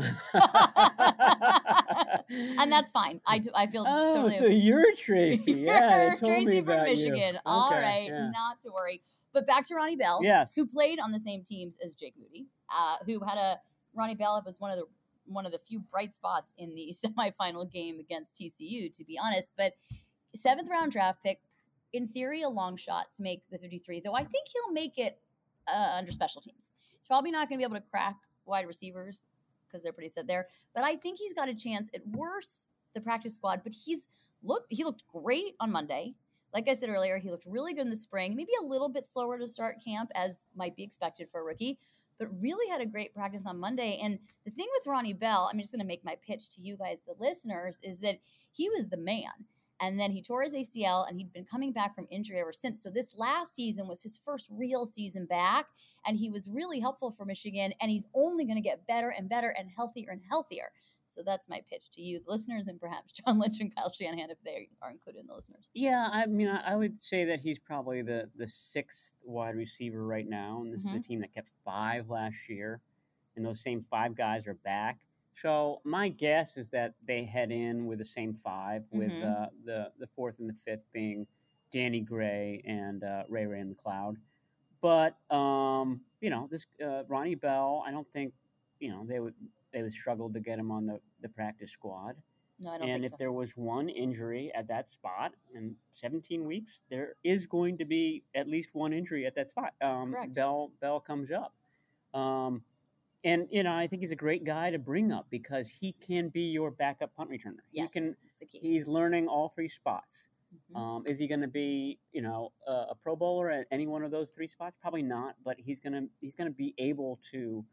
and 2.40 2.72
that's 2.72 2.92
fine. 2.92 3.22
I, 3.26 3.40
do, 3.40 3.50
I 3.54 3.68
feel 3.68 3.86
oh, 3.88 4.14
totally 4.14 4.38
so 4.38 4.46
you're 4.48 4.96
Tracy. 4.96 5.52
Yeah, 5.54 6.08
You're 6.08 6.16
told 6.18 6.32
Tracy 6.46 6.62
from 6.62 6.84
Michigan. 6.84 7.34
You. 7.36 7.40
All 7.46 7.72
Okay, 7.72 7.82
right, 7.82 8.08
yeah. 8.08 8.32
not 8.32 8.62
to 8.64 8.72
worry. 8.74 9.02
But 9.34 9.46
back 9.48 9.68
to 9.68 9.76
Ronnie 9.76 9.96
Bell, 9.98 10.20
Yes. 10.24 10.54
who 10.56 10.66
played 10.66 11.00
on 11.00 11.12
the 11.12 11.20
same 11.20 11.44
teams 11.44 11.78
as 11.84 11.94
Jake 11.94 12.14
Moody, 12.18 12.48
uh, 12.74 12.96
who 13.06 13.20
had 13.26 13.38
a 13.38 13.56
Ronnie 13.96 14.16
Bell 14.16 14.42
was 14.46 14.60
one 14.60 14.72
of 14.72 14.78
the 14.78 14.86
one 15.26 15.46
of 15.46 15.52
the 15.52 15.60
few 15.60 15.80
bright 15.80 16.14
spots 16.14 16.54
in 16.58 16.74
the 16.76 16.96
semifinal 17.06 17.72
game 17.72 18.00
against 18.00 18.36
TCU, 18.36 18.96
to 18.96 19.04
be 19.04 19.18
honest. 19.22 19.54
But 19.58 19.74
seventh 20.36 20.70
round 20.70 20.92
draft 20.92 21.24
pick, 21.24 21.40
in 21.94 22.08
theory, 22.08 22.42
a 22.42 22.50
long 22.50 22.78
shot 22.78 23.08
to 23.16 23.24
make 23.24 23.44
the 23.52 23.58
53. 23.58 24.02
Though 24.04 24.16
I 24.16 24.24
think 24.24 24.48
he'll 24.48 24.74
make 24.74 24.98
it 24.98 25.20
uh, 25.68 25.96
under 25.98 26.12
special 26.12 26.42
teams. 26.42 26.70
He's 26.98 27.08
probably 27.08 27.32
not 27.32 27.50
going 27.50 27.60
to 27.60 27.68
be 27.68 27.70
able 27.70 27.82
to 27.82 27.90
crack 27.90 28.16
wide 28.46 28.68
receivers 28.68 29.24
because 29.68 29.84
they're 29.84 29.94
pretty 29.94 30.10
set 30.10 30.28
there. 30.28 30.48
But 30.74 30.84
I 30.84 30.96
think 30.96 31.20
he's 31.20 31.34
got 31.34 31.50
a 31.50 31.56
chance 31.56 31.90
at 31.94 32.06
worst 32.08 32.68
the 32.94 33.02
practice 33.02 33.36
squad. 33.36 33.62
But 33.64 33.74
he's 33.74 34.08
looked 34.42 34.68
he 34.70 34.84
looked 34.84 35.06
great 35.08 35.56
on 35.60 35.72
Monday. 35.72 36.16
Like 36.54 36.70
I 36.70 36.74
said 36.74 36.90
earlier, 36.90 37.18
he 37.18 37.30
looked 37.30 37.46
really 37.46 37.74
good 37.74 37.82
in 37.82 37.90
the 37.90 37.96
spring. 37.96 38.36
Maybe 38.36 38.52
a 38.62 38.66
little 38.66 38.88
bit 38.88 39.08
slower 39.12 39.38
to 39.38 39.48
start 39.48 39.84
camp 39.84 40.10
as 40.16 40.46
might 40.56 40.76
be 40.76 40.84
expected 40.84 41.30
for 41.30 41.42
a 41.42 41.44
rookie, 41.44 41.80
but 42.20 42.30
really 42.40 42.70
had 42.70 42.82
a 42.82 42.86
great 42.86 43.14
practice 43.14 43.44
on 43.46 43.60
Monday. 43.60 44.00
And 44.02 44.20
the 44.46 44.52
thing 44.52 44.68
with 44.74 44.88
Ronnie 44.88 45.14
Bell, 45.14 45.50
I'm 45.52 45.60
just 45.60 45.72
going 45.72 45.82
to 45.82 45.88
make 45.88 46.06
my 46.06 46.18
pitch 46.26 46.50
to 46.56 46.62
you 46.62 46.78
guys, 46.78 47.00
the 47.06 47.16
listeners, 47.20 47.80
is 47.84 48.00
that 48.00 48.18
he 48.52 48.70
was 48.70 48.88
the 48.88 48.98
man. 48.98 49.32
And 49.82 50.00
then 50.00 50.12
he 50.12 50.22
tore 50.22 50.44
his 50.44 50.54
ACL 50.54 51.08
and 51.08 51.18
he'd 51.18 51.34
been 51.34 51.44
coming 51.44 51.74
back 51.74 51.94
from 51.94 52.08
injury 52.10 52.40
ever 52.40 52.54
since. 52.54 52.82
So 52.82 52.90
this 52.90 53.18
last 53.18 53.54
season 53.56 53.88
was 53.88 54.02
his 54.02 54.20
first 54.24 54.48
real 54.50 54.86
season 54.86 55.26
back. 55.26 55.66
And 56.06 56.18
he 56.18 56.30
was 56.30 56.48
really 56.48 56.80
helpful 56.80 57.12
for 57.12 57.26
Michigan. 57.26 57.74
And 57.82 57.92
he's 57.92 58.08
only 58.14 58.46
going 58.46 58.56
to 58.56 58.62
get 58.62 58.88
better 58.88 59.10
and 59.10 59.28
better 59.28 59.54
and 59.58 59.70
healthier 59.76 60.12
and 60.12 60.22
healthier. 60.30 60.70
So 61.16 61.24
that's 61.24 61.48
my 61.48 61.62
pitch 61.72 61.90
to 61.92 62.02
you, 62.02 62.20
the 62.26 62.30
listeners, 62.32 62.68
and 62.68 62.80
perhaps 62.80 63.14
John 63.26 63.40
Lynch 63.40 63.62
and 63.62 63.74
Kyle 63.74 63.92
Shanahan, 63.94 64.30
if 64.30 64.38
they 64.44 64.68
are 64.82 64.92
included 64.92 65.20
in 65.22 65.28
the 65.28 65.34
listeners. 65.34 65.70
Yeah, 65.74 66.10
I 66.12 66.26
mean, 66.26 66.50
I 66.50 66.76
would 66.76 67.02
say 67.02 67.24
that 67.26 67.40
he's 67.40 67.58
probably 67.58 68.02
the 68.02 68.30
the 68.36 68.48
sixth 68.48 69.14
wide 69.24 69.56
receiver 69.56 70.06
right 70.06 70.28
now, 70.28 70.62
and 70.62 70.74
this 70.74 70.82
is 70.86 70.94
a 70.94 71.00
team 71.00 71.22
that 71.22 71.34
kept 71.34 71.48
five 71.64 72.10
last 72.10 72.50
year, 72.50 72.82
and 73.38 73.46
those 73.46 73.62
same 73.62 73.82
five 73.90 74.14
guys 74.16 74.46
are 74.46 74.56
back. 74.56 75.00
So 75.42 75.82
my 75.86 76.10
guess 76.10 76.58
is 76.58 76.70
that 76.70 76.94
they 77.08 77.24
head 77.24 77.52
in 77.52 77.86
with 77.86 78.00
the 78.00 78.06
same 78.06 78.34
five, 78.34 78.84
with 78.92 79.12
Mhm. 79.12 79.24
uh, 79.46 79.50
the 79.64 79.92
the 80.00 80.08
fourth 80.08 80.40
and 80.40 80.50
the 80.50 80.54
fifth 80.66 80.84
being 80.92 81.26
Danny 81.72 82.02
Gray 82.02 82.62
and 82.66 83.04
uh, 83.04 83.24
Ray 83.30 83.46
Ray 83.46 83.64
McCloud. 83.64 84.18
But 84.82 85.16
um, 85.34 86.02
you 86.20 86.30
know, 86.30 86.48
this 86.52 86.66
uh, 86.86 87.04
Ronnie 87.08 87.36
Bell, 87.36 87.84
I 87.88 87.92
don't 87.92 88.08
think 88.12 88.34
you 88.80 88.90
know 88.90 89.06
they 89.06 89.20
would 89.20 89.34
they 89.76 89.84
would 89.84 89.92
struggle 89.94 90.32
to 90.32 90.40
get 90.40 90.58
him 90.58 90.72
on 90.72 90.88
the 90.88 91.00
the 91.22 91.30
practice 91.30 91.72
squad. 91.72 92.16
No, 92.60 92.72
I 92.72 92.78
don't 92.78 92.90
And 92.90 93.04
if 93.04 93.12
so. 93.12 93.18
there 93.20 93.34
was 93.34 93.52
one 93.58 93.90
injury 93.90 94.50
at 94.56 94.66
that 94.70 94.90
spot 94.90 95.34
in 95.54 95.76
17 95.96 96.46
weeks, 96.46 96.84
there 96.90 97.16
is 97.26 97.46
going 97.46 97.78
to 97.80 97.84
be 97.84 98.24
at 98.34 98.48
least 98.48 98.70
one 98.74 98.94
injury 98.94 99.26
at 99.26 99.36
that 99.36 99.50
spot. 99.50 99.74
Um, 99.82 100.14
Correct. 100.14 100.34
Bell 100.34 100.72
Bell 100.80 101.02
comes 101.02 101.30
up, 101.32 101.54
um, 102.20 102.64
and 103.26 103.48
you 103.52 103.64
know 103.64 103.74
I 103.76 103.88
think 103.88 104.02
he's 104.02 104.14
a 104.14 104.16
great 104.16 104.46
guy 104.46 104.72
to 104.72 104.80
bring 104.80 105.12
up 105.12 105.28
because 105.30 105.68
he 105.70 105.92
can 105.94 106.30
be 106.30 106.44
your 106.44 106.72
backup 106.72 107.14
punt 107.16 107.30
returner. 107.30 107.60
yes, 107.74 107.90
He 107.94 108.00
can. 108.00 108.16
it's 108.26 108.38
the 108.38 108.46
key. 108.46 108.60
He's 108.74 108.88
learning 108.88 109.28
all 109.28 109.50
three 109.50 109.70
spots. 109.70 110.28
Mhm. 110.72 110.80
Um, 110.80 111.04
is 111.06 111.20
he 111.20 111.28
going 111.28 111.42
to 111.42 111.50
be, 111.50 112.00
you 112.14 112.22
know, 112.22 112.54
a, 112.66 112.72
a 112.92 112.96
Pro 113.04 113.14
Bowler 113.18 113.50
at 113.52 113.68
any 113.72 113.88
one 113.88 114.04
of 114.06 114.12
those 114.12 114.30
three 114.30 114.48
spots? 114.48 114.78
Probably 114.82 115.02
not. 115.04 115.36
But 115.44 115.58
he's 115.60 115.82
gonna 115.82 116.08
he's 116.22 116.36
gonna 116.36 116.50
be 116.66 116.74
able 116.78 117.20
to 117.32 117.66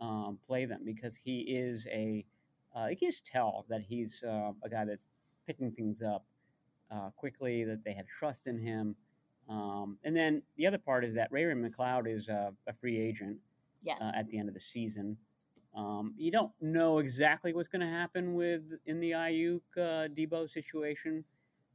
um, 0.00 0.38
play 0.46 0.64
them 0.64 0.80
because 0.84 1.16
he 1.16 1.40
is 1.40 1.86
a. 1.90 2.24
Uh, 2.76 2.86
you 2.86 2.96
can 2.96 3.08
just 3.08 3.26
tell 3.26 3.66
that 3.68 3.82
he's 3.82 4.22
uh, 4.26 4.52
a 4.62 4.68
guy 4.68 4.84
that's 4.84 5.06
picking 5.46 5.72
things 5.72 6.02
up 6.02 6.24
uh, 6.90 7.10
quickly. 7.16 7.64
That 7.64 7.84
they 7.84 7.92
have 7.92 8.06
trust 8.06 8.46
in 8.46 8.58
him. 8.58 8.96
Um, 9.48 9.98
and 10.04 10.16
then 10.16 10.42
the 10.56 10.66
other 10.66 10.78
part 10.78 11.04
is 11.04 11.14
that 11.14 11.32
Ray 11.32 11.44
Ray 11.44 11.54
McCloud 11.54 12.06
is 12.06 12.28
a, 12.28 12.52
a 12.68 12.72
free 12.72 13.00
agent 13.00 13.38
yes. 13.82 13.98
uh, 14.00 14.12
at 14.16 14.28
the 14.28 14.38
end 14.38 14.48
of 14.48 14.54
the 14.54 14.60
season. 14.60 15.16
Um, 15.74 16.14
you 16.16 16.30
don't 16.30 16.52
know 16.60 16.98
exactly 16.98 17.52
what's 17.52 17.68
going 17.68 17.80
to 17.80 17.92
happen 17.92 18.34
with 18.34 18.62
in 18.86 19.00
the 19.00 19.12
Aiyuk 19.12 19.60
uh, 19.76 20.08
Deebo 20.08 20.50
situation, 20.50 21.24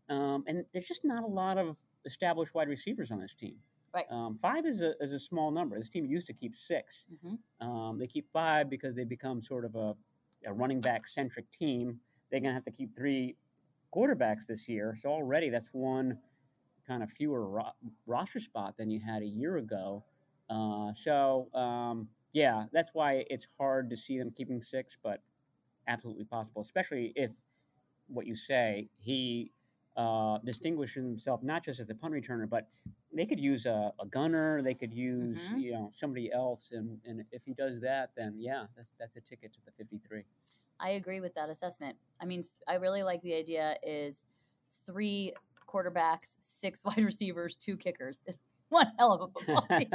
um, 0.09 0.43
and 0.47 0.65
there's 0.73 0.87
just 0.87 1.05
not 1.05 1.23
a 1.23 1.27
lot 1.27 1.57
of 1.57 1.77
established 2.05 2.53
wide 2.53 2.67
receivers 2.67 3.11
on 3.11 3.19
this 3.19 3.33
team. 3.33 3.55
Right. 3.95 4.05
Um, 4.11 4.37
five 4.41 4.65
is 4.65 4.81
a 4.81 4.93
is 5.01 5.13
a 5.13 5.19
small 5.19 5.51
number. 5.51 5.77
This 5.79 5.87
team 5.87 6.05
used 6.05 6.27
to 6.27 6.33
keep 6.33 6.53
6 6.53 7.05
Mhm. 7.13 7.39
Um, 7.61 7.97
they 7.97 8.07
keep 8.07 8.29
five 8.33 8.69
because 8.69 8.93
they 8.93 9.05
become 9.05 9.41
sort 9.41 9.63
of 9.63 9.75
a, 9.75 9.95
a 10.45 10.51
running 10.53 10.81
back 10.81 11.07
centric 11.07 11.49
team. 11.49 12.01
They're 12.29 12.41
going 12.41 12.49
to 12.49 12.55
have 12.55 12.65
to 12.65 12.71
keep 12.71 12.93
three 12.93 13.37
quarterbacks 13.95 14.47
this 14.47 14.67
year. 14.67 14.97
So 14.99 15.09
already 15.09 15.49
that's 15.49 15.69
one 15.71 16.19
kind 16.85 17.03
of 17.03 17.09
fewer 17.09 17.47
ro- 17.47 17.71
roster 18.05 18.41
spot 18.41 18.75
than 18.77 18.89
you 18.89 18.99
had 18.99 19.21
a 19.21 19.25
year 19.25 19.57
ago. 19.57 20.03
Uh, 20.49 20.91
so 20.93 21.49
um, 21.53 22.09
yeah, 22.33 22.65
that's 22.73 22.93
why 22.93 23.25
it's 23.29 23.47
hard 23.57 23.89
to 23.91 23.95
see 23.95 24.19
them 24.19 24.29
keeping 24.29 24.61
six, 24.61 24.97
but 25.01 25.21
absolutely 25.87 26.25
possible, 26.25 26.61
especially 26.61 27.13
if 27.15 27.31
what 28.07 28.27
you 28.27 28.35
say 28.35 28.89
he 28.97 29.51
uh, 29.97 30.37
distinguishes 30.43 31.03
himself 31.03 31.41
not 31.43 31.63
just 31.63 31.79
as 31.79 31.89
a 31.89 31.95
punt 31.95 32.13
returner, 32.13 32.49
but 32.49 32.67
they 33.13 33.25
could 33.25 33.39
use 33.39 33.65
a, 33.65 33.93
a 33.99 34.05
gunner, 34.05 34.61
they 34.61 34.73
could 34.73 34.93
use 34.93 35.39
Mhm. 35.39 35.61
you 35.61 35.71
know 35.71 35.91
somebody 35.95 36.31
else, 36.31 36.71
and, 36.73 36.99
and 37.05 37.23
if 37.31 37.43
he 37.45 37.53
does 37.53 37.79
that, 37.81 38.11
then 38.15 38.35
yeah, 38.37 38.65
that's 38.75 38.93
that's 38.99 39.15
a 39.15 39.21
ticket 39.21 39.53
to 39.53 39.59
the 39.65 39.71
fifty-three. 39.71 40.23
I 40.79 40.89
agree 40.91 41.21
with 41.21 41.33
that 41.35 41.49
assessment. 41.49 41.97
I 42.19 42.25
mean, 42.25 42.43
I 42.67 42.75
really 42.75 43.03
like 43.03 43.21
the 43.21 43.33
idea 43.33 43.77
is 43.81 44.25
three 44.85 45.33
quarterbacks, 45.67 46.35
six 46.41 46.83
wide 46.85 46.97
receivers, 47.03 47.55
two 47.55 47.77
kickers. 47.77 48.23
One 48.69 48.91
hell 48.97 49.13
of 49.13 49.21
a 49.21 49.27
football 49.27 49.67
team. 49.77 49.89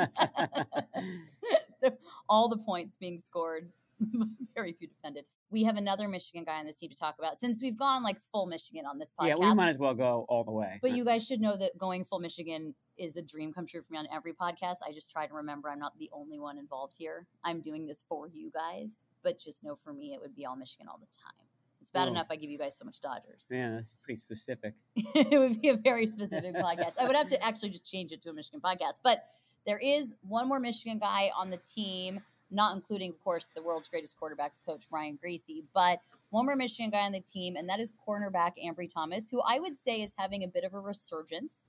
All 2.29 2.49
the 2.49 2.57
points 2.59 2.97
being 2.97 3.19
scored, 3.19 3.69
very 4.55 4.73
few 4.73 4.87
defended. 4.87 5.25
We 5.51 5.65
have 5.65 5.77
another 5.77 6.09
Michigan 6.09 6.45
guy 6.45 6.59
on 6.59 6.67
this 6.67 6.77
team 6.77 6.91
to 6.91 6.97
talk 6.97 7.17
about 7.19 7.41
since 7.41 7.61
we've 7.63 7.77
gone 7.77 8.03
like 8.03 8.21
full 8.33 8.47
Michigan 8.47 8.87
on 8.87 8.99
this 8.99 9.13
podcast. 9.19 9.29
yeah, 9.29 9.35
we 9.37 9.55
might 9.55 9.69
as 9.69 9.79
well 9.79 9.95
go 9.95 10.25
all 10.29 10.45
the 10.45 10.53
way. 10.53 10.79
But 10.81 10.93
you 10.93 11.05
guys 11.05 11.27
should 11.27 11.41
know 11.41 11.57
that 11.57 11.77
going 11.77 12.05
full 12.05 12.21
Michigan 12.21 12.75
is 12.97 13.17
a 13.17 13.23
dream 13.23 13.53
come 13.53 13.67
true 13.67 13.83
for 13.83 13.93
me 13.93 13.99
on 13.99 14.07
every 14.13 14.33
podcast. 14.33 14.77
I 14.87 14.93
just 14.93 15.11
try 15.11 15.27
to 15.27 15.35
remember 15.35 15.69
I'm 15.69 15.79
not 15.79 15.99
the 15.99 16.11
only 16.13 16.39
one 16.39 16.59
involved 16.59 16.95
here. 16.97 17.27
I'm 17.45 17.61
doing 17.61 17.87
this 17.87 18.05
for 18.09 18.29
you 18.29 18.51
guys, 18.53 18.99
but 19.23 19.39
just 19.39 19.65
know 19.65 19.75
for 19.75 19.93
me 19.93 20.15
it 20.15 20.21
would 20.21 20.37
be 20.37 20.47
all 20.47 20.57
Michigan 20.57 20.87
all 20.89 20.99
the 20.99 21.07
time. 21.07 21.47
It's 21.81 21.91
bad 21.91 22.09
enough 22.09 22.27
I 22.31 22.37
give 22.37 22.51
you 22.51 22.59
guys 22.59 22.79
so 22.79 22.85
much 22.85 23.01
Dodgers. 23.01 23.47
yeah, 23.51 23.71
that's 23.71 23.97
pretty 24.03 24.21
specific. 24.21 24.75
it 24.95 25.39
would 25.39 25.61
be 25.61 25.71
a 25.71 25.77
very 25.77 26.07
specific 26.07 26.55
podcast. 26.55 26.93
I 27.01 27.07
would 27.07 27.17
have 27.17 27.29
to 27.29 27.43
actually 27.43 27.71
just 27.71 27.91
change 27.91 28.13
it 28.13 28.21
to 28.23 28.31
a 28.31 28.33
Michigan 28.35 28.61
podcast. 28.61 29.01
But 29.03 29.25
there 29.67 29.79
is 29.79 30.15
one 30.23 30.49
more 30.49 30.61
Michigan 30.61 30.99
guy 30.99 31.31
on 31.37 31.51
the 31.51 31.59
team, 31.59 32.21
not 32.51 32.75
including, 32.75 33.11
of 33.11 33.23
course, 33.23 33.49
the 33.55 33.63
world's 33.63 33.89
greatest 33.89 34.17
quarterbacks 34.21 34.65
coach, 34.67 34.83
Brian 34.91 35.19
Griese, 35.25 35.65
but 35.75 36.01
one 36.31 36.47
more 36.47 36.57
Michigan 36.57 36.91
guy 36.91 37.01
on 37.01 37.13
the 37.13 37.21
team, 37.21 37.57
and 37.57 37.69
that 37.69 37.81
is 37.81 37.93
cornerback 38.07 38.53
Ambry 38.65 38.93
Thomas, 38.93 39.29
who 39.29 39.41
I 39.41 39.59
would 39.59 39.77
say 39.77 40.03
is 40.03 40.15
having 40.17 40.45
a 40.45 40.49
bit 40.49 40.65
of 40.65 40.75
a 40.75 40.81
resurgence. 40.81 41.67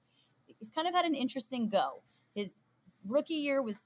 He's 0.60 0.70
kind 0.70 0.88
of 0.88 0.94
had 0.94 1.06
an 1.06 1.16
interesting 1.16 1.70
go. 1.70 2.02
His 2.36 2.50
rookie 3.08 3.36
year 3.36 3.64
was 3.64 3.78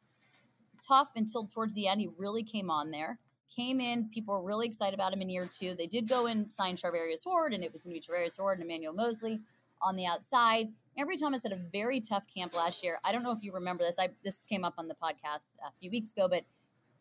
tough 0.85 1.11
until 1.15 1.47
towards 1.47 1.73
the 1.73 1.87
end. 1.87 2.01
He 2.01 2.09
really 2.17 2.43
came 2.43 2.69
on 2.69 2.91
there. 2.91 3.19
Came 3.55 3.79
in, 3.79 4.09
people 4.13 4.33
were 4.33 4.45
really 4.45 4.67
excited 4.67 4.93
about 4.93 5.13
him 5.13 5.21
in 5.21 5.29
year 5.29 5.47
two. 5.47 5.75
They 5.75 5.87
did 5.87 6.09
go 6.09 6.25
and 6.25 6.53
sign 6.53 6.75
Charvarius 6.75 7.25
Ward, 7.25 7.53
and 7.53 7.63
it 7.63 7.71
was 7.71 7.81
going 7.83 7.95
to 7.95 8.01
be 8.01 8.05
Charvarius 8.05 8.37
Ward 8.37 8.59
and 8.59 8.65
Emmanuel 8.65 8.93
Moseley 8.93 9.39
on 9.81 9.95
the 9.95 10.05
outside. 10.05 10.67
Ambry 10.99 11.19
Thomas 11.19 11.43
had 11.43 11.51
a 11.51 11.61
very 11.71 12.01
tough 12.01 12.25
camp 12.35 12.55
last 12.55 12.83
year. 12.83 12.99
I 13.03 13.11
don't 13.11 13.23
know 13.23 13.31
if 13.31 13.43
you 13.43 13.53
remember 13.53 13.83
this. 13.83 13.95
I 13.99 14.09
this 14.23 14.41
came 14.49 14.63
up 14.63 14.73
on 14.77 14.87
the 14.87 14.95
podcast 14.95 15.45
a 15.63 15.71
few 15.79 15.91
weeks 15.91 16.11
ago, 16.11 16.27
but 16.29 16.43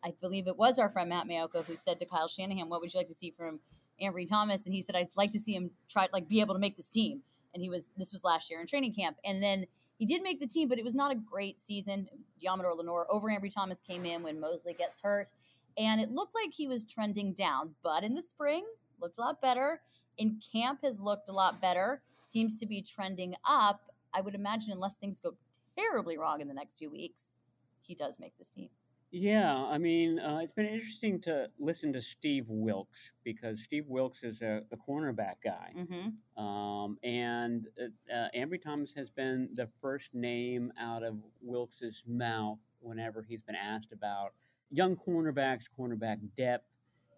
I 0.03 0.13
believe 0.21 0.47
it 0.47 0.57
was 0.57 0.79
our 0.79 0.89
friend 0.89 1.09
Matt 1.09 1.27
Maiocco 1.27 1.63
who 1.65 1.75
said 1.75 1.99
to 1.99 2.05
Kyle 2.05 2.27
Shanahan, 2.27 2.69
"What 2.69 2.81
would 2.81 2.93
you 2.93 2.99
like 2.99 3.07
to 3.07 3.13
see 3.13 3.31
from 3.31 3.59
Ambry 4.01 4.27
Thomas?" 4.27 4.65
And 4.65 4.73
he 4.73 4.81
said, 4.81 4.95
"I'd 4.95 5.09
like 5.15 5.31
to 5.31 5.39
see 5.39 5.55
him 5.55 5.71
try 5.89 6.07
like 6.11 6.27
be 6.27 6.41
able 6.41 6.53
to 6.53 6.59
make 6.59 6.77
this 6.77 6.89
team." 6.89 7.23
And 7.53 7.63
he 7.63 7.69
was 7.69 7.85
this 7.97 8.11
was 8.11 8.23
last 8.23 8.49
year 8.49 8.61
in 8.61 8.67
training 8.67 8.93
camp, 8.93 9.17
and 9.23 9.41
then 9.41 9.65
he 9.97 10.05
did 10.05 10.21
make 10.21 10.39
the 10.39 10.47
team, 10.47 10.67
but 10.67 10.77
it 10.77 10.83
was 10.83 10.95
not 10.95 11.11
a 11.11 11.15
great 11.15 11.61
season. 11.61 12.09
Deommodore 12.39 12.75
Lenoir 12.75 13.07
over 13.09 13.29
Ambry 13.29 13.49
Thomas 13.53 13.79
came 13.79 14.05
in 14.05 14.23
when 14.23 14.39
Moseley 14.39 14.73
gets 14.73 14.99
hurt, 15.01 15.31
and 15.77 16.01
it 16.01 16.11
looked 16.11 16.35
like 16.35 16.53
he 16.53 16.67
was 16.67 16.85
trending 16.85 17.33
down. 17.33 17.75
But 17.81 18.03
in 18.03 18.13
the 18.13 18.21
spring, 18.21 18.65
looked 18.99 19.17
a 19.17 19.21
lot 19.21 19.41
better. 19.41 19.81
In 20.17 20.41
camp, 20.51 20.81
has 20.83 20.99
looked 20.99 21.29
a 21.29 21.33
lot 21.33 21.61
better. 21.61 22.01
Seems 22.27 22.59
to 22.59 22.65
be 22.65 22.81
trending 22.81 23.35
up. 23.45 23.81
I 24.13 24.21
would 24.21 24.35
imagine, 24.35 24.71
unless 24.71 24.95
things 24.95 25.19
go 25.19 25.35
terribly 25.77 26.17
wrong 26.17 26.41
in 26.41 26.47
the 26.47 26.53
next 26.53 26.77
few 26.77 26.89
weeks, 26.89 27.35
he 27.81 27.95
does 27.95 28.19
make 28.19 28.37
this 28.37 28.49
team. 28.49 28.69
Yeah, 29.17 29.55
I 29.55 29.77
mean, 29.77 30.19
uh, 30.19 30.39
it's 30.43 30.51
been 30.51 30.65
interesting 30.65 31.21
to 31.21 31.47
listen 31.57 31.93
to 31.93 32.01
Steve 32.01 32.47
Wilks 32.49 33.11
because 33.23 33.61
Steve 33.63 33.85
Wilks 33.87 34.23
is 34.23 34.41
a, 34.41 34.61
a 34.73 34.75
cornerback 34.75 35.35
guy. 35.41 35.71
Mm-hmm. 35.73 36.43
Um, 36.43 36.97
and 37.01 37.67
uh, 37.81 38.13
uh, 38.13 38.27
Ambry 38.35 38.61
Thomas 38.61 38.93
has 38.95 39.09
been 39.09 39.47
the 39.53 39.69
first 39.81 40.13
name 40.13 40.73
out 40.77 41.01
of 41.01 41.15
Wilks's 41.41 42.03
mouth 42.05 42.59
whenever 42.81 43.21
he's 43.21 43.41
been 43.41 43.55
asked 43.55 43.93
about 43.93 44.33
young 44.69 44.97
cornerbacks, 44.97 45.63
cornerback 45.79 46.17
depth, 46.37 46.67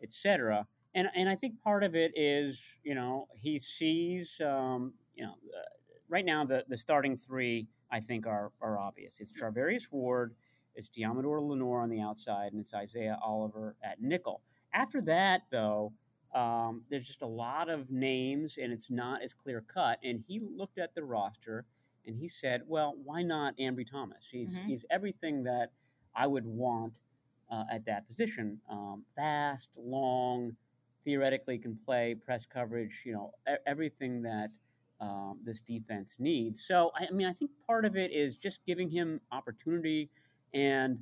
etc. 0.04 0.68
And 0.94 1.08
and 1.16 1.28
I 1.28 1.36
think 1.36 1.60
part 1.64 1.84
of 1.84 1.96
it 1.96 2.12
is 2.16 2.62
you 2.84 2.94
know 2.94 3.28
he 3.34 3.58
sees 3.58 4.40
um, 4.46 4.94
you 5.16 5.24
know 5.24 5.32
uh, 5.32 5.66
right 6.10 6.26
now 6.26 6.46
the 6.46 6.64
the 6.70 6.78
starting 6.78 7.18
three 7.18 7.66
I 7.90 8.02
think 8.02 8.28
are 8.28 8.52
are 8.62 8.78
obvious. 8.78 9.16
It's 9.18 9.32
Charvarius 9.32 9.92
Ward, 9.92 10.36
it's 10.78 10.90
Deommodore 10.90 11.42
Lenoir 11.42 11.82
on 11.82 11.90
the 11.90 12.00
outside, 12.02 12.54
and 12.54 12.62
it's 12.62 12.74
Isaiah 12.74 13.20
Oliver 13.22 13.76
at 13.84 14.02
nickel. 14.02 14.42
After 14.74 15.02
that, 15.02 15.42
though, 15.52 15.92
um, 16.36 16.84
there's 16.90 17.08
just 17.08 17.24
a 17.24 17.28
lot 17.28 17.70
of 17.70 17.90
names, 17.92 18.58
and 18.62 18.72
it's 18.72 18.90
not 18.90 19.22
as 19.24 19.34
clear 19.34 19.62
cut. 19.62 20.00
And 20.04 20.24
he 20.28 20.40
looked 20.40 20.78
at 20.78 20.94
the 20.96 21.04
roster 21.04 21.66
and 22.06 22.16
he 22.16 22.28
said, 22.30 22.62
"Well, 22.68 22.96
why 23.04 23.24
not 23.24 23.58
Ambry 23.58 23.90
Thomas? 23.90 24.28
He's 24.32 24.50
Mhm. 24.54 24.66
he's 24.68 24.86
everything 24.90 25.44
that 25.44 25.72
I 26.16 26.28
would 26.28 26.46
want 26.46 26.94
uh, 27.50 27.66
at 27.72 27.86
that 27.86 28.08
position. 28.08 28.62
Um, 28.70 29.06
fast, 29.16 29.70
long, 29.76 30.56
theoretically 31.06 31.58
can 31.58 31.78
play 31.78 32.16
press 32.16 32.46
coverage. 32.46 33.02
You 33.06 33.14
know, 33.14 33.34
e- 33.50 33.56
everything 33.66 34.22
that." 34.24 34.52
Um, 35.00 35.40
this 35.44 35.62
defense 35.62 36.16
needs. 36.18 36.66
So, 36.66 36.90
I, 36.96 37.06
I 37.06 37.12
mean, 37.12 37.28
I 37.28 37.34
think 37.34 37.52
part 37.68 37.86
of 37.86 37.96
it 37.96 38.10
is 38.12 38.36
just 38.36 38.66
giving 38.66 38.90
him 38.90 39.22
opportunity 39.32 40.10
and 40.54 41.00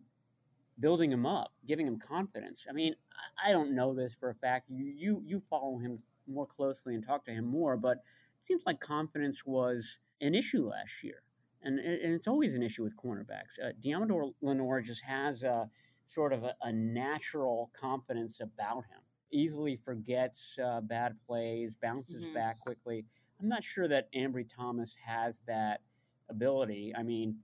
building 0.80 1.12
him 1.12 1.26
up, 1.26 1.54
giving 1.66 1.88
him 1.88 2.00
confidence. 2.00 2.66
I 2.70 2.74
mean, 2.74 2.96
I- 3.44 3.52
don't 3.52 3.76
know 3.76 3.94
this 3.94 4.14
for 4.14 4.30
a 4.30 4.36
fact. 4.36 4.70
You 4.70 4.86
you 4.86 5.22
you 5.26 5.42
follow 5.50 5.78
him 5.78 6.00
more 6.28 6.46
closely 6.46 6.96
and 6.96 7.06
talk 7.06 7.26
to 7.26 7.32
him 7.32 7.46
more, 7.46 7.78
but 7.78 7.98
it 7.98 8.46
seems 8.46 8.64
like 8.66 8.80
confidence 8.80 9.46
was 9.46 10.00
an 10.22 10.36
issue 10.36 10.68
last 10.68 11.04
year. 11.04 11.22
And, 11.62 11.80
and 11.80 12.14
it's 12.14 12.28
always 12.28 12.54
an 12.56 12.62
issue 12.64 12.84
with 12.84 12.96
cornerbacks. 12.96 13.60
Uh, 13.64 13.72
Deommodore 13.84 14.34
Lenoir 14.42 14.82
just 14.82 15.02
has 15.04 15.44
a 15.44 15.70
sort 16.06 16.32
of 16.34 16.44
a, 16.44 16.56
a 16.62 16.72
natural 16.72 17.72
confidence 17.74 18.40
about 18.40 18.86
him. 18.86 19.02
Easily 19.32 19.76
forgets 19.78 20.58
uh, 20.64 20.82
bad 20.82 21.16
plays, 21.26 21.76
bounces 21.76 22.24
Mhm. 22.24 22.34
back 22.36 22.60
quickly. 22.60 23.06
I'm 23.40 23.48
not 23.48 23.64
sure 23.64 23.88
that 23.88 24.12
Ambry 24.14 24.48
Thomas 24.48 24.96
has 25.06 25.42
that 25.48 25.82
ability. 26.30 26.94
I 26.96 27.04
mean, 27.04 27.44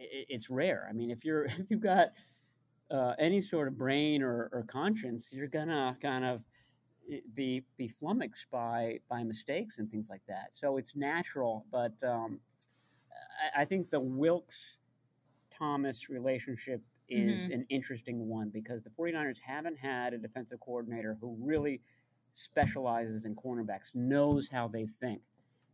i 0.00 0.24
it's 0.28 0.50
rare. 0.50 0.86
I 0.88 0.92
mean, 0.92 1.10
if 1.10 1.24
you're 1.24 1.44
if 1.58 1.70
you've 1.70 1.80
got 1.80 2.08
uh, 2.90 3.14
any 3.18 3.40
sort 3.40 3.68
of 3.68 3.78
brain 3.78 4.22
or, 4.22 4.50
or 4.52 4.64
conscience, 4.68 5.32
you're 5.32 5.48
gonna 5.48 5.96
kind 6.02 6.24
of 6.24 6.42
eh, 7.12 7.20
be 7.34 7.64
be 7.76 7.88
flummoxed 7.88 8.50
by 8.50 9.00
by 9.08 9.22
mistakes 9.22 9.78
and 9.78 9.90
things 9.90 10.08
like 10.10 10.22
that. 10.28 10.48
So 10.52 10.76
it's 10.76 10.96
natural, 10.96 11.66
but 11.70 11.92
um, 12.06 12.40
I, 13.56 13.62
I 13.62 13.64
think 13.64 13.90
the 13.90 14.00
Wilks 14.00 14.78
Thomas 15.50 16.08
relationship 16.08 16.82
is 17.10 17.46
an 17.48 17.66
interesting 17.70 18.28
one 18.28 18.50
because 18.50 18.84
the 18.84 18.90
49ers 18.90 19.38
haven't 19.44 19.76
had 19.76 20.14
a 20.14 20.18
defensive 20.18 20.60
coordinator 20.60 21.18
who 21.20 21.36
really 21.40 21.80
specializes 22.32 23.24
in 23.24 23.34
cornerbacks, 23.34 23.94
knows 23.94 24.48
how 24.48 24.68
they 24.68 24.86
think. 25.00 25.20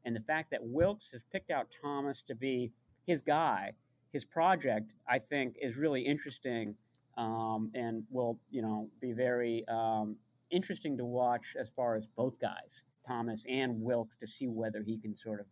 And 0.04 0.16
the 0.16 0.20
fact 0.20 0.50
that 0.52 0.60
Wilks 0.62 1.08
has 1.12 1.22
picked 1.30 1.50
out 1.50 1.66
Thomas 1.82 2.22
to 2.22 2.34
be 2.34 2.72
his 3.06 3.20
guy, 3.20 3.72
his 4.12 4.24
project, 4.24 4.92
I 5.08 5.18
think 5.18 5.56
is 5.60 5.76
really 5.76 6.02
interesting 6.02 6.74
um, 7.16 7.70
and 7.74 8.04
will, 8.10 8.38
you 8.50 8.62
know, 8.62 8.88
be 9.00 9.12
very 9.12 9.64
um, 9.68 10.16
interesting 10.50 10.96
to 10.98 11.04
watch 11.04 11.56
as 11.58 11.68
far 11.74 11.96
as 11.96 12.06
both 12.16 12.38
guys, 12.40 12.82
Thomas 13.06 13.44
and 13.48 13.80
Wilks, 13.80 14.16
to 14.18 14.26
see 14.26 14.48
whether 14.48 14.82
he 14.82 14.98
can 14.98 15.16
sort 15.16 15.40
of 15.40 15.46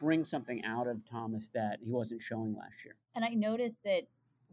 bring 0.00 0.24
something 0.24 0.64
out 0.64 0.88
of 0.88 0.98
Thomas 1.08 1.48
that 1.54 1.78
he 1.82 1.90
wasn't 1.90 2.20
showing 2.20 2.56
last 2.56 2.84
year. 2.84 2.96
And 3.14 3.24
I 3.24 3.34
noticed 3.34 3.84
that 3.84 4.02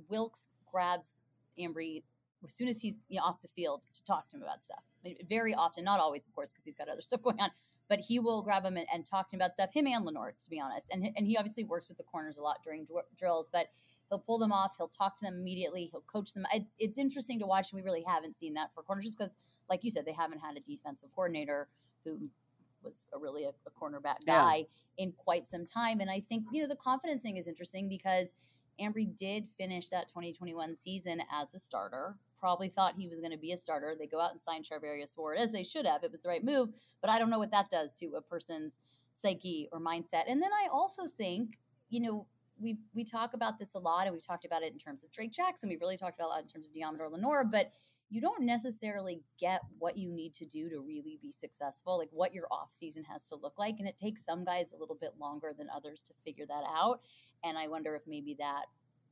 Wilks 0.10 0.48
grabs 0.72 1.18
Ambry 1.60 2.04
as 2.44 2.54
soon 2.54 2.68
as 2.68 2.80
he's 2.80 3.00
you 3.10 3.18
know, 3.18 3.26
off 3.26 3.42
the 3.42 3.48
field 3.50 3.86
to 3.94 4.04
talk 4.06 4.30
to 4.30 4.38
him 4.38 4.44
about 4.44 4.64
stuff. 4.64 4.84
I 5.04 5.10
mean, 5.10 5.18
Very 5.28 5.54
often, 5.54 5.84
not 5.84 6.00
always, 6.00 6.26
of 6.26 6.34
course, 6.34 6.50
because 6.52 6.64
he's 6.64 6.78
got 6.78 6.88
other 6.88 7.02
stuff 7.10 7.22
going 7.22 7.40
on, 7.40 7.52
but 7.90 8.00
he 8.00 8.20
will 8.20 8.44
grab 8.44 8.64
him 8.64 8.78
and, 8.78 8.88
and 8.94 9.06
talk 9.06 9.30
to 9.30 9.36
him 9.36 9.42
about 9.42 9.56
stuff. 9.56 9.72
Him 9.74 9.88
and 9.88 10.06
Lenoir, 10.06 10.34
to 10.44 10.50
be 10.50 10.60
honest, 10.62 10.88
and 10.92 11.10
and 11.18 11.28
he 11.28 11.36
obviously 11.38 11.66
works 11.66 11.90
with 11.90 11.98
the 11.98 12.04
corners 12.04 12.38
a 12.38 12.42
lot 12.42 12.58
during 12.64 12.86
dr- 12.86 13.06
drills, 13.18 13.50
but. 13.52 13.68
He'll 14.12 14.18
pull 14.18 14.40
them 14.40 14.52
off. 14.52 14.74
He'll 14.76 14.88
talk 14.88 15.20
to 15.20 15.26
them 15.26 15.36
immediately. 15.36 15.86
He'll 15.92 16.02
coach 16.02 16.34
them. 16.34 16.44
It's, 16.52 16.74
it's 16.80 16.98
interesting 16.98 17.38
to 17.42 17.46
watch. 17.46 17.72
and 17.72 17.80
We 17.80 17.86
really 17.86 18.04
haven't 18.08 18.36
seen 18.40 18.56
that 18.56 18.74
for 18.74 18.82
corners, 18.82 19.06
just 19.06 19.20
because, 19.20 19.32
like 19.70 19.84
you 19.84 19.92
said, 19.92 20.04
they 20.04 20.14
haven't 20.14 20.40
had 20.40 20.58
a 20.58 20.62
defensive 20.62 21.10
coordinator 21.14 21.70
who 22.04 22.18
was 22.84 22.96
a 23.14 23.20
really 23.20 23.44
a, 23.44 23.50
a 23.50 23.70
cornerback 23.80 24.16
Yeah. 24.26 24.40
guy 24.42 24.66
in 24.98 25.12
quite 25.12 25.48
some 25.48 25.64
time. 25.64 26.00
And 26.00 26.10
I 26.10 26.22
think 26.22 26.46
you 26.52 26.60
know 26.60 26.68
the 26.68 26.76
confidence 26.76 27.22
thing 27.22 27.38
is 27.38 27.48
interesting 27.48 27.88
because 27.88 28.34
Ambry 28.82 29.16
did 29.16 29.48
finish 29.60 29.90
that 29.90 30.08
2021 30.08 30.76
season 30.76 31.22
as 31.32 31.54
a 31.54 31.60
starter. 31.60 32.16
Probably 32.40 32.70
thought 32.70 32.96
he 32.98 33.08
was 33.08 33.20
going 33.20 33.32
to 33.32 33.38
be 33.38 33.52
a 33.52 33.58
starter. 33.58 33.96
They 33.98 34.08
go 34.08 34.20
out 34.20 34.32
and 34.32 34.42
sign 34.42 34.64
Charvarius 34.64 35.18
Ward 35.18 35.38
as 35.38 35.52
they 35.52 35.64
should 35.64 35.86
have. 35.86 36.04
It 36.04 36.12
was 36.12 36.22
the 36.22 36.30
right 36.30 36.44
move, 36.44 36.70
but 37.02 37.10
I 37.10 37.20
don't 37.20 37.30
know 37.30 37.40
what 37.40 37.52
that 37.52 37.70
does 37.70 37.94
to 37.94 38.14
a 38.16 38.22
person's 38.22 38.74
psyche 39.16 39.68
or 39.72 39.80
mindset. 39.80 40.24
And 40.28 40.42
then 40.42 40.52
I 40.54 40.68
also 40.72 41.06
think, 41.06 41.58
you 41.90 42.00
know, 42.00 42.28
we 42.60 42.78
we 42.94 43.04
talk 43.04 43.34
about 43.34 43.58
this 43.58 43.74
a 43.76 43.80
lot, 43.80 44.06
and 44.06 44.14
we've 44.14 44.26
talked 44.26 44.46
about 44.46 44.64
it 44.64 44.74
in 44.74 44.80
terms 44.80 45.04
of 45.04 45.12
Drake 45.12 45.32
Jackson. 45.32 45.70
We've 45.70 45.82
really 45.82 45.98
talked 45.98 46.20
about 46.20 46.28
it 46.28 46.32
a 46.32 46.34
lot 46.36 46.42
in 46.42 46.48
terms 46.48 46.68
of 46.68 46.74
Deommodore 46.74 47.12
Lenoir, 47.12 47.46
but 47.46 47.72
you 48.10 48.22
don't 48.22 48.44
necessarily 48.44 49.22
get 49.40 49.62
what 49.78 49.96
you 49.96 50.12
need 50.12 50.34
to 50.34 50.46
do 50.46 50.68
to 50.70 50.80
really 50.80 51.20
be 51.22 51.32
successful, 51.32 51.98
like 51.98 52.10
what 52.12 52.34
your 52.34 52.46
off 52.50 52.74
season 52.78 53.04
has 53.04 53.30
to 53.30 53.36
look 53.36 53.54
like. 53.58 53.76
And 53.78 53.88
it 53.88 54.00
takes 54.00 54.26
some 54.26 54.44
guys 54.44 54.72
a 54.72 54.78
little 54.78 54.98
bit 55.00 55.12
longer 55.20 55.54
than 55.56 55.68
others 55.74 56.02
to 56.04 56.14
figure 56.26 56.48
that 56.48 56.64
out. 56.68 57.02
And 57.44 57.58
I 57.58 57.68
wonder 57.68 57.96
if 57.96 58.02
maybe 58.08 58.36
that 58.40 58.66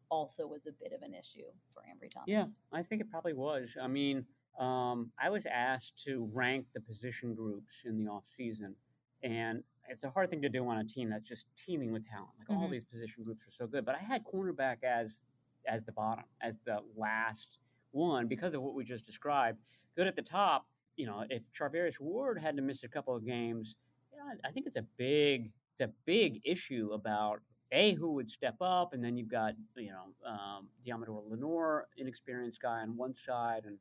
also 0.10 0.48
was 0.48 0.66
a 0.68 0.72
bit 0.72 0.94
of 0.94 1.02
an 1.02 1.14
issue 1.14 1.46
for 1.74 1.82
Ambry 1.84 2.12
Thomas. 2.12 2.28
Yeah, 2.28 2.46
I 2.72 2.84
think 2.84 3.02
it 3.02 3.10
probably 3.10 3.34
was. 3.34 3.76
I 3.82 3.88
mean, 3.88 4.26
um, 4.60 5.12
I 5.22 5.30
was 5.30 5.46
asked 5.46 6.04
to 6.06 6.30
rank 6.34 6.66
the 6.74 6.82
position 6.82 7.34
groups 7.36 7.84
in 7.86 8.04
the 8.04 8.10
off 8.10 8.24
season, 8.36 8.76
and 9.24 9.64
it's 9.90 10.04
a 10.04 10.10
hard 10.10 10.30
thing 10.30 10.42
to 10.42 10.50
do 10.50 10.68
on 10.68 10.80
a 10.80 10.84
team 10.84 11.10
that's 11.10 11.28
just 11.28 11.46
teeming 11.58 11.92
with 11.92 12.06
talent. 12.08 12.32
Like 12.40 12.50
all 12.50 12.68
Mhm. 12.68 12.72
these 12.72 12.86
position 12.86 13.24
groups 13.24 13.46
are 13.48 13.52
so 13.52 13.68
good, 13.68 13.86
but 13.86 13.96
I 13.96 14.00
had 14.00 14.24
cornerback 14.24 14.84
as 14.84 15.22
as 15.66 15.84
the 15.84 15.92
bottom, 15.92 16.24
as 16.40 16.58
the 16.60 16.82
last 16.96 17.60
one 17.92 18.26
because 18.28 18.54
of 18.56 18.62
what 18.62 18.74
we 18.74 18.86
just 18.86 19.06
described. 19.06 19.60
Good 19.96 20.08
at 20.08 20.16
the 20.16 20.22
top. 20.22 20.66
You 20.96 21.08
know, 21.08 21.26
if 21.30 21.44
Charvarius 21.52 22.00
Ward 22.00 22.40
had 22.40 22.56
to 22.56 22.62
miss 22.62 22.84
a 22.84 22.88
couple 22.88 23.14
of 23.14 23.26
games, 23.26 23.76
you 24.12 24.18
know, 24.18 24.24
I- 24.28 24.48
I 24.48 24.52
think 24.54 24.66
it's 24.66 24.78
a 24.78 24.82
big, 24.84 25.52
it's 25.74 25.82
a 25.82 25.88
big 26.06 26.42
issue 26.46 26.92
about 26.94 27.42
a 27.72 27.94
who 27.96 28.14
would 28.14 28.30
step 28.30 28.56
up, 28.62 28.94
and 28.94 29.04
then 29.04 29.18
you've 29.18 29.30
got 29.32 29.54
you 29.76 29.92
know 29.92 30.30
um, 30.30 30.68
Deommodore 30.86 31.30
Lenoir, 31.30 31.88
inexperienced 31.98 32.62
guy 32.62 32.82
on 32.82 32.96
one 32.96 33.16
side, 33.16 33.64
and 33.66 33.78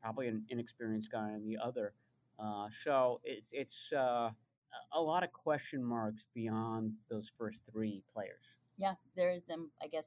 probably 0.00 0.28
an 0.28 0.44
inexperienced 0.50 1.10
guy 1.10 1.32
on 1.32 1.44
the 1.46 1.56
other. 1.58 1.94
Uh, 2.38 2.68
so 2.84 3.20
it's 3.24 3.46
it's 3.52 3.92
uh, 3.92 4.30
a- 4.30 4.32
a 4.92 5.00
lot 5.00 5.22
of 5.24 5.32
question 5.32 5.82
marks 5.82 6.24
beyond 6.34 6.92
those 7.10 7.30
first 7.38 7.60
three 7.70 8.02
players. 8.12 8.44
Yeah, 8.76 8.94
there's 9.16 9.44
them. 9.44 9.70
I 9.82 9.86
guess 9.86 10.06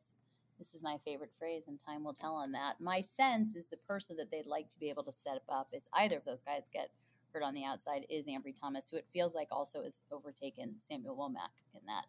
this 0.59 0.73
is 0.73 0.81
my 0.83 0.97
favorite 1.05 1.31
phrase, 1.37 1.63
and 1.67 1.79
time 1.79 2.03
will 2.03 2.13
tell 2.13 2.35
on 2.35 2.51
that. 2.53 2.81
My 2.81 2.99
sense 3.01 3.55
is 3.55 3.67
the 3.67 3.77
person 3.87 4.17
that 4.17 4.29
they'd 4.31 4.45
like 4.45 4.69
to 4.69 4.79
be 4.79 4.89
able 4.89 5.03
to 5.03 5.11
set 5.11 5.41
up 5.49 5.69
is 5.73 5.87
either 5.93 6.17
of 6.17 6.25
those 6.25 6.41
guys 6.41 6.63
get 6.73 6.89
hurt 7.33 7.43
on 7.43 7.53
the 7.53 7.63
outside 7.63 8.05
is 8.09 8.25
Ambry 8.25 8.53
Thomas, 8.59 8.89
who 8.89 8.97
it 8.97 9.05
feels 9.13 9.35
like 9.35 9.49
also 9.51 9.83
has 9.83 10.01
overtaken 10.11 10.75
Samuel 10.79 11.15
Womack 11.15 11.53
in 11.75 11.81
that 11.87 12.05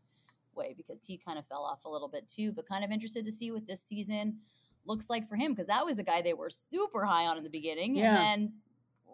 way 0.59 0.75
because 0.77 1.03
he 1.07 1.16
kind 1.16 1.38
of 1.38 1.47
fell 1.47 1.62
off 1.62 1.85
a 1.87 1.88
little 1.88 2.09
bit 2.09 2.29
too. 2.29 2.53
But 2.53 2.68
kind 2.68 2.85
of 2.85 2.90
interested 2.90 3.25
to 3.25 3.33
see 3.33 3.51
what 3.53 3.66
this 3.66 3.81
season 3.83 4.38
looks 4.85 5.09
like 5.09 5.29
for 5.29 5.37
him 5.37 5.53
because 5.53 5.68
that 5.68 5.85
was 5.87 5.99
a 5.99 6.03
guy 6.03 6.21
they 6.21 6.35
were 6.35 6.51
super 6.51 7.05
high 7.05 7.27
on 7.27 7.37
in 7.38 7.44
the 7.44 7.51
beginning 7.51 7.94
Yeah. 7.94 8.09
and 8.11 8.16
then 8.16 8.53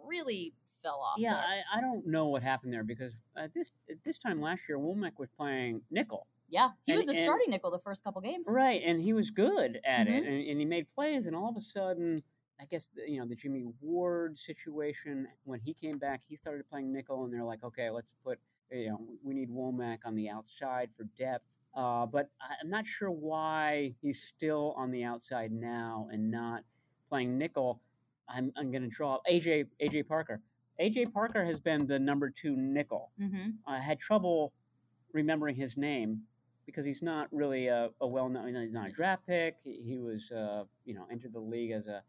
really 0.06 0.54
fell 0.82 1.00
off. 1.00 1.18
Yeah. 1.18 1.36
I, 1.36 1.78
I 1.78 1.80
don't 1.80 2.06
know 2.06 2.26
what 2.28 2.42
happened 2.42 2.72
there 2.72 2.84
because 2.84 3.12
at 3.36 3.52
this 3.54 3.72
at 3.90 3.96
this 4.04 4.18
time 4.18 4.40
last 4.40 4.62
year, 4.68 4.78
Womack 4.78 5.18
was 5.18 5.28
playing 5.36 5.80
nickel. 5.90 6.26
yeah, 6.48 6.70
he 6.84 6.92
and- 6.92 6.98
was 6.98 7.06
the 7.06 7.14
and- 7.14 7.24
starting 7.24 7.50
nickel 7.50 7.70
the 7.70 7.78
first 7.78 8.04
couple 8.04 8.20
games. 8.20 8.46
Right, 8.48 8.82
and 8.84 9.00
he 9.02 9.12
was 9.12 9.30
good 9.30 9.80
at 9.84 10.06
it, 10.08 10.24
Mhm. 10.24 10.28
and, 10.28 10.48
and 10.48 10.58
he 10.60 10.64
made 10.64 10.88
plays, 10.88 11.26
and 11.26 11.34
all 11.34 11.48
of 11.48 11.56
a 11.56 11.62
sudden, 11.62 12.22
I 12.60 12.66
guess 12.66 12.86
you 13.08 13.18
know 13.18 13.26
the 13.26 13.34
Jimmy 13.34 13.64
Ward 13.80 14.38
situation 14.38 15.26
when 15.44 15.58
he 15.60 15.72
came 15.74 15.98
back, 15.98 16.20
he 16.28 16.36
started 16.36 16.68
playing 16.68 16.92
nickel, 16.92 17.24
and 17.24 17.32
they're 17.32 17.42
like, 17.42 17.64
okay, 17.64 17.88
let's 17.90 18.12
put 18.22 18.38
you 18.70 18.88
know 18.88 19.00
we 19.22 19.34
need 19.34 19.50
Womack 19.50 19.98
on 20.04 20.14
the 20.14 20.28
outside 20.28 20.90
for 20.96 21.04
depth. 21.18 21.44
Uh, 21.74 22.06
but 22.06 22.30
I'm 22.62 22.70
not 22.70 22.86
sure 22.86 23.10
why 23.10 23.94
he's 24.00 24.22
still 24.22 24.74
on 24.76 24.92
the 24.92 25.02
outside 25.02 25.50
now 25.50 26.08
and 26.12 26.30
not 26.30 26.62
playing 27.08 27.36
nickel. 27.36 27.80
I'm, 28.28 28.52
I'm 28.56 28.70
going 28.70 28.82
to 28.82 28.88
draw 28.88 29.18
AJ 29.30 29.66
AJ 29.82 30.06
Parker. 30.06 30.40
AJ 30.80 31.12
Parker 31.12 31.44
has 31.44 31.60
been 31.60 31.86
the 31.86 31.98
number 31.98 32.30
two 32.30 32.56
nickel. 32.56 33.10
Mm-hmm. 33.20 33.50
I 33.66 33.80
had 33.80 33.98
trouble 33.98 34.52
remembering 35.12 35.56
his 35.56 35.76
name 35.76 36.22
because 36.66 36.84
he's 36.84 37.02
not 37.02 37.28
really 37.30 37.68
a, 37.68 37.90
a 38.00 38.06
well-known. 38.06 38.54
He's 38.54 38.72
not 38.72 38.88
a 38.88 38.92
draft 38.92 39.26
pick. 39.26 39.56
He, 39.62 39.82
he 39.84 39.98
was, 39.98 40.30
uh, 40.30 40.64
you 40.84 40.94
know, 40.94 41.06
entered 41.10 41.32
the 41.32 41.40
league 41.40 41.70
as 41.70 41.86
a 41.86 42.02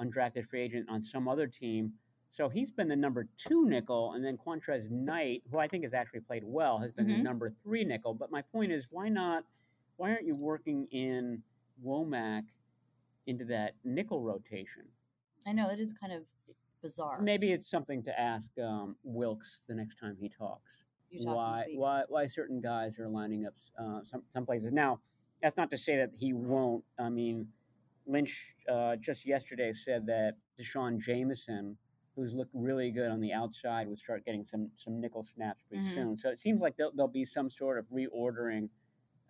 undrafted 0.00 0.48
free 0.48 0.62
agent 0.62 0.86
on 0.90 1.02
some 1.02 1.28
other 1.28 1.46
team. 1.46 1.92
So 2.32 2.48
he's 2.48 2.72
been 2.72 2.88
the 2.88 2.96
number 2.96 3.28
two 3.36 3.66
nickel, 3.68 4.14
and 4.14 4.24
then 4.24 4.38
Qwantez 4.38 4.90
Knight, 4.90 5.42
who 5.50 5.58
I 5.58 5.68
think 5.68 5.84
has 5.84 5.92
actually 5.92 6.20
played 6.20 6.44
well, 6.44 6.78
has 6.78 6.90
been 6.90 7.06
the 7.06 7.14
Mhm. 7.16 7.22
number 7.22 7.50
three 7.62 7.84
nickel. 7.84 8.14
But 8.14 8.30
my 8.30 8.40
point 8.40 8.72
is, 8.72 8.90
why 8.90 9.10
not? 9.10 9.44
Why 9.96 10.10
aren't 10.12 10.24
you 10.24 10.34
working 10.34 10.86
in 10.90 11.42
Womack 11.84 12.46
into 13.26 13.44
that 13.44 13.74
nickel 13.84 14.22
rotation? 14.22 14.90
I 15.44 15.52
know 15.52 15.68
it 15.68 15.78
is 15.78 15.92
kind 15.92 16.12
of 16.12 16.26
bizarre. 16.80 17.20
Maybe 17.20 17.52
it's 17.52 17.66
something 17.68 18.02
to 18.04 18.18
ask 18.18 18.56
um, 18.58 18.96
Wilks 19.02 19.60
the 19.66 19.74
next 19.74 19.96
time 19.96 20.16
he 20.16 20.28
talks 20.30 20.84
why 21.20 21.66
why 21.74 22.04
why 22.08 22.26
certain 22.26 22.58
guys 22.62 22.98
are 22.98 23.08
lining 23.08 23.44
up 23.44 23.54
uh, 23.76 24.02
some 24.04 24.24
some 24.32 24.46
places. 24.46 24.72
Now, 24.72 25.02
that's 25.42 25.58
not 25.58 25.70
to 25.70 25.76
say 25.76 25.96
that 25.98 26.10
he 26.16 26.32
won't. 26.32 26.82
I 26.98 27.10
mean, 27.10 27.52
Lynch 28.06 28.56
uh, 28.66 28.96
just 28.96 29.26
yesterday 29.26 29.72
said 29.74 30.06
that 30.06 30.38
D'Shawn 30.56 30.98
Jamison, 30.98 31.76
who's 32.14 32.34
looked 32.34 32.52
really 32.54 32.90
good 32.90 33.10
on 33.10 33.20
the 33.20 33.32
outside, 33.32 33.88
would 33.88 33.98
start 33.98 34.24
getting 34.24 34.44
some 34.44 34.70
some 34.76 35.00
nickel 35.00 35.22
snaps 35.22 35.62
pretty 35.68 35.84
Mhm. 35.84 35.94
soon. 35.94 36.18
So 36.18 36.28
it 36.30 36.38
seems 36.40 36.60
like 36.60 36.76
there'll, 36.76 36.92
there'll 36.92 37.08
be 37.08 37.24
some 37.24 37.48
sort 37.50 37.78
of 37.78 37.86
reordering 37.86 38.68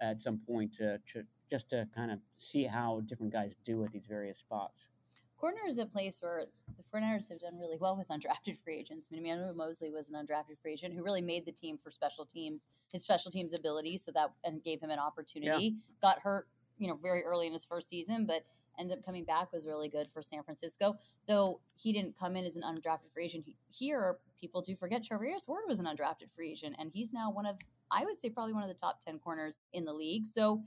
at 0.00 0.20
some 0.20 0.38
point 0.38 0.74
to, 0.74 0.98
to 1.12 1.24
just 1.50 1.70
to 1.70 1.88
kind 1.94 2.10
of 2.10 2.18
see 2.36 2.64
how 2.64 3.00
different 3.02 3.32
guys 3.32 3.54
do 3.64 3.84
at 3.84 3.92
these 3.92 4.06
various 4.06 4.38
spots. 4.38 4.86
Corner 5.36 5.60
is 5.66 5.78
a 5.78 5.86
place 5.86 6.20
where 6.22 6.46
the 6.76 6.82
49ers 6.84 7.28
have 7.28 7.40
done 7.40 7.58
really 7.58 7.76
well 7.76 7.96
with 7.96 8.08
undrafted 8.08 8.56
free 8.62 8.76
agents. 8.76 9.08
I 9.10 9.16
mean, 9.16 9.26
Emmanuel 9.26 9.54
Moseley 9.54 9.90
was 9.90 10.08
an 10.08 10.14
undrafted 10.14 10.58
free 10.60 10.72
agent 10.74 10.94
who 10.94 11.02
really 11.02 11.20
made 11.20 11.44
the 11.44 11.52
team 11.52 11.78
for 11.78 11.90
special 11.90 12.24
teams, 12.24 12.66
his 12.92 13.02
special 13.02 13.30
teams 13.30 13.52
ability, 13.52 13.98
so 13.98 14.12
that 14.12 14.32
and 14.44 14.62
gave 14.62 14.80
him 14.80 14.90
an 14.90 15.00
opportunity. 15.00 15.76
Got 16.00 16.20
hurt, 16.20 16.48
you 16.78 16.86
know, 16.86 16.94
very 16.94 17.24
early 17.24 17.48
in 17.48 17.52
his 17.52 17.64
first 17.64 17.88
season, 17.88 18.24
but 18.24 18.44
ended 18.78 18.98
up 18.98 19.04
coming 19.04 19.24
back 19.24 19.52
was 19.52 19.66
really 19.66 19.88
good 19.88 20.08
for 20.12 20.22
San 20.22 20.42
Francisco. 20.42 20.96
Though 21.28 21.60
he 21.76 21.92
didn't 21.92 22.16
come 22.18 22.36
in 22.36 22.44
as 22.44 22.56
an 22.56 22.62
undrafted 22.62 23.12
free 23.12 23.24
agent. 23.24 23.44
He, 23.46 23.56
here, 23.70 24.16
people 24.40 24.60
do 24.62 24.74
forget 24.74 25.02
Charvarius 25.02 25.46
Ward 25.48 25.64
was 25.68 25.80
an 25.80 25.86
undrafted 25.86 26.30
free 26.34 26.52
agent, 26.52 26.76
and 26.78 26.90
he's 26.92 27.12
now 27.12 27.30
one 27.30 27.46
of, 27.46 27.58
I 27.90 28.04
would 28.04 28.18
say, 28.18 28.28
probably 28.30 28.52
one 28.54 28.62
of 28.62 28.68
the 28.68 28.74
top 28.74 29.00
10 29.04 29.18
corners 29.18 29.58
in 29.72 29.84
the 29.84 29.92
league. 29.92 30.26
So 30.26 30.62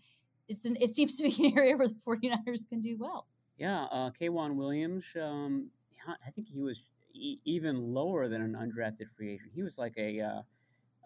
it's 0.47 0.65
an, 0.65 0.77
it 0.79 0.95
seems 0.95 1.17
to 1.17 1.23
be 1.23 1.47
an 1.47 1.57
area 1.57 1.75
where 1.75 1.87
the 1.87 1.93
49ers 2.07 2.67
can 2.69 2.81
do 2.81 2.97
well. 2.99 3.27
Yeah, 3.57 3.85
uh, 3.85 4.11
K'Waun 4.11 4.55
Williams, 4.55 5.05
um, 5.21 5.67
I 6.07 6.29
think 6.31 6.47
he 6.49 6.61
was 6.61 6.81
e- 7.13 7.39
even 7.45 7.93
lower 7.93 8.27
than 8.27 8.41
an 8.41 8.53
undrafted 8.53 9.07
free 9.15 9.33
agent. 9.33 9.51
He 9.55 9.63
was 9.63 9.77
like 9.77 9.93
a 9.97 10.19
uh, 10.21 10.41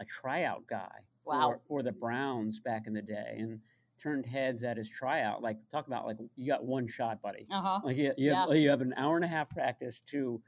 a 0.02 0.06
tryout 0.06 0.66
guy 0.68 1.00
Wow. 1.26 1.52
for, 1.52 1.60
for 1.68 1.84
the 1.84 1.92
Browns 1.92 2.60
back 2.60 2.88
in 2.88 2.94
the 2.94 3.02
day, 3.02 3.36
and 3.38 3.60
turned 4.02 4.26
heads 4.26 4.64
at 4.64 4.78
his 4.78 4.90
tryout. 4.90 5.42
Like 5.42 5.58
talk 5.70 5.88
about 5.88 6.06
like 6.06 6.18
you 6.36 6.48
got 6.48 6.64
one 6.64 6.88
shot, 6.88 7.22
buddy. 7.22 7.46
Uh 7.52 7.62
huh. 7.62 7.80
Like 7.84 7.98
you, 7.98 8.14
you, 8.18 8.34
have, 8.34 8.54
you 8.56 8.70
have 8.70 8.82
an 8.82 8.94
hour 8.98 9.16
and 9.16 9.26
a 9.26 9.28
half 9.28 9.50
practice 9.50 10.02
to, 10.08 10.42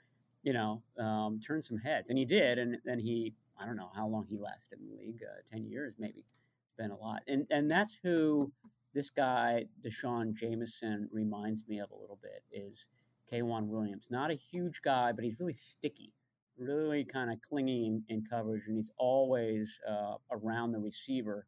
you 0.44 0.54
know, 0.54 0.82
um, 0.98 1.40
turn 1.46 1.62
some 1.62 1.78
heads, 1.78 2.10
and 2.10 2.18
he 2.18 2.26
did. 2.26 2.58
And 2.60 2.78
then 2.86 3.00
he, 3.00 3.34
I 3.60 3.66
don't 3.66 3.78
know 3.78 3.92
how 3.96 4.08
long 4.08 4.26
he 4.28 4.38
lasted 4.38 4.80
in 4.80 4.88
the 4.88 4.96
league, 4.96 5.22
uh, 5.24 5.42
ten 5.52 5.66
years 5.66 5.96
maybe. 6.00 6.26
It's 6.66 6.78
been 6.78 6.92
a 6.92 6.98
lot, 6.98 7.22
and 7.28 7.46
and 7.50 7.70
that's 7.70 7.98
who 8.02 8.52
this 8.94 9.10
guy 9.10 9.66
D'Shawn 9.84 10.34
Jamison 10.36 11.08
reminds 11.12 11.68
me 11.68 11.80
of 11.80 11.92
a 11.92 11.96
little 11.96 12.20
bit 12.22 12.44
is 12.52 12.86
K'Waun 13.32 13.68
Williams. 13.68 14.08
Not 14.10 14.32
a 14.32 14.36
huge 14.36 14.82
guy, 14.82 15.12
but 15.12 15.24
he's 15.24 15.40
really 15.40 15.54
sticky, 15.54 16.12
really 16.58 17.06
kind 17.06 17.32
of 17.32 17.38
clingy 17.42 17.86
in, 17.86 18.04
in 18.10 18.24
coverage, 18.30 18.64
and 18.68 18.76
he's 18.76 18.92
always 18.98 19.80
uh, 19.90 20.16
around 20.32 20.74
the 20.74 20.80
receiver. 20.80 21.46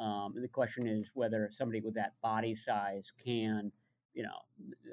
Um, 0.00 0.32
and 0.34 0.42
the 0.42 0.48
question 0.48 0.86
is 0.86 1.10
whether 1.12 1.50
somebody 1.52 1.80
with 1.82 1.94
that 1.94 2.14
body 2.22 2.54
size 2.54 3.12
can, 3.22 3.70
you 4.14 4.22
know, 4.22 4.38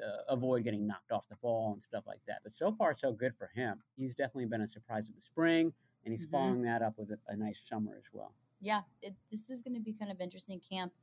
uh, 0.05 0.33
avoid 0.33 0.65
getting 0.65 0.85
knocked 0.85 1.13
off 1.13 1.29
the 1.29 1.37
ball 1.37 1.71
and 1.71 1.81
stuff 1.81 2.03
like 2.05 2.19
that. 2.27 2.39
But 2.43 2.53
so 2.53 2.73
far, 2.73 2.93
so 2.93 3.13
good 3.13 3.33
for 3.37 3.49
him. 3.55 3.81
He's 3.95 4.15
definitely 4.15 4.45
been 4.47 4.61
a 4.61 4.67
surprise 4.67 5.07
of 5.07 5.15
the 5.15 5.21
spring, 5.21 5.71
and 6.03 6.11
he's 6.13 6.27
Mhm. 6.27 6.31
following 6.31 6.61
that 6.63 6.81
up 6.81 6.97
with 6.97 7.11
a, 7.11 7.19
a 7.29 7.37
nice 7.37 7.61
summer 7.65 7.95
as 7.97 8.03
well. 8.11 8.33
Yeah, 8.59 8.81
it, 9.01 9.15
this 9.31 9.49
is 9.49 9.61
going 9.61 9.75
to 9.75 9.79
be 9.79 9.93
kind 9.93 10.11
of 10.11 10.19
interesting 10.19 10.59
camp 10.59 10.93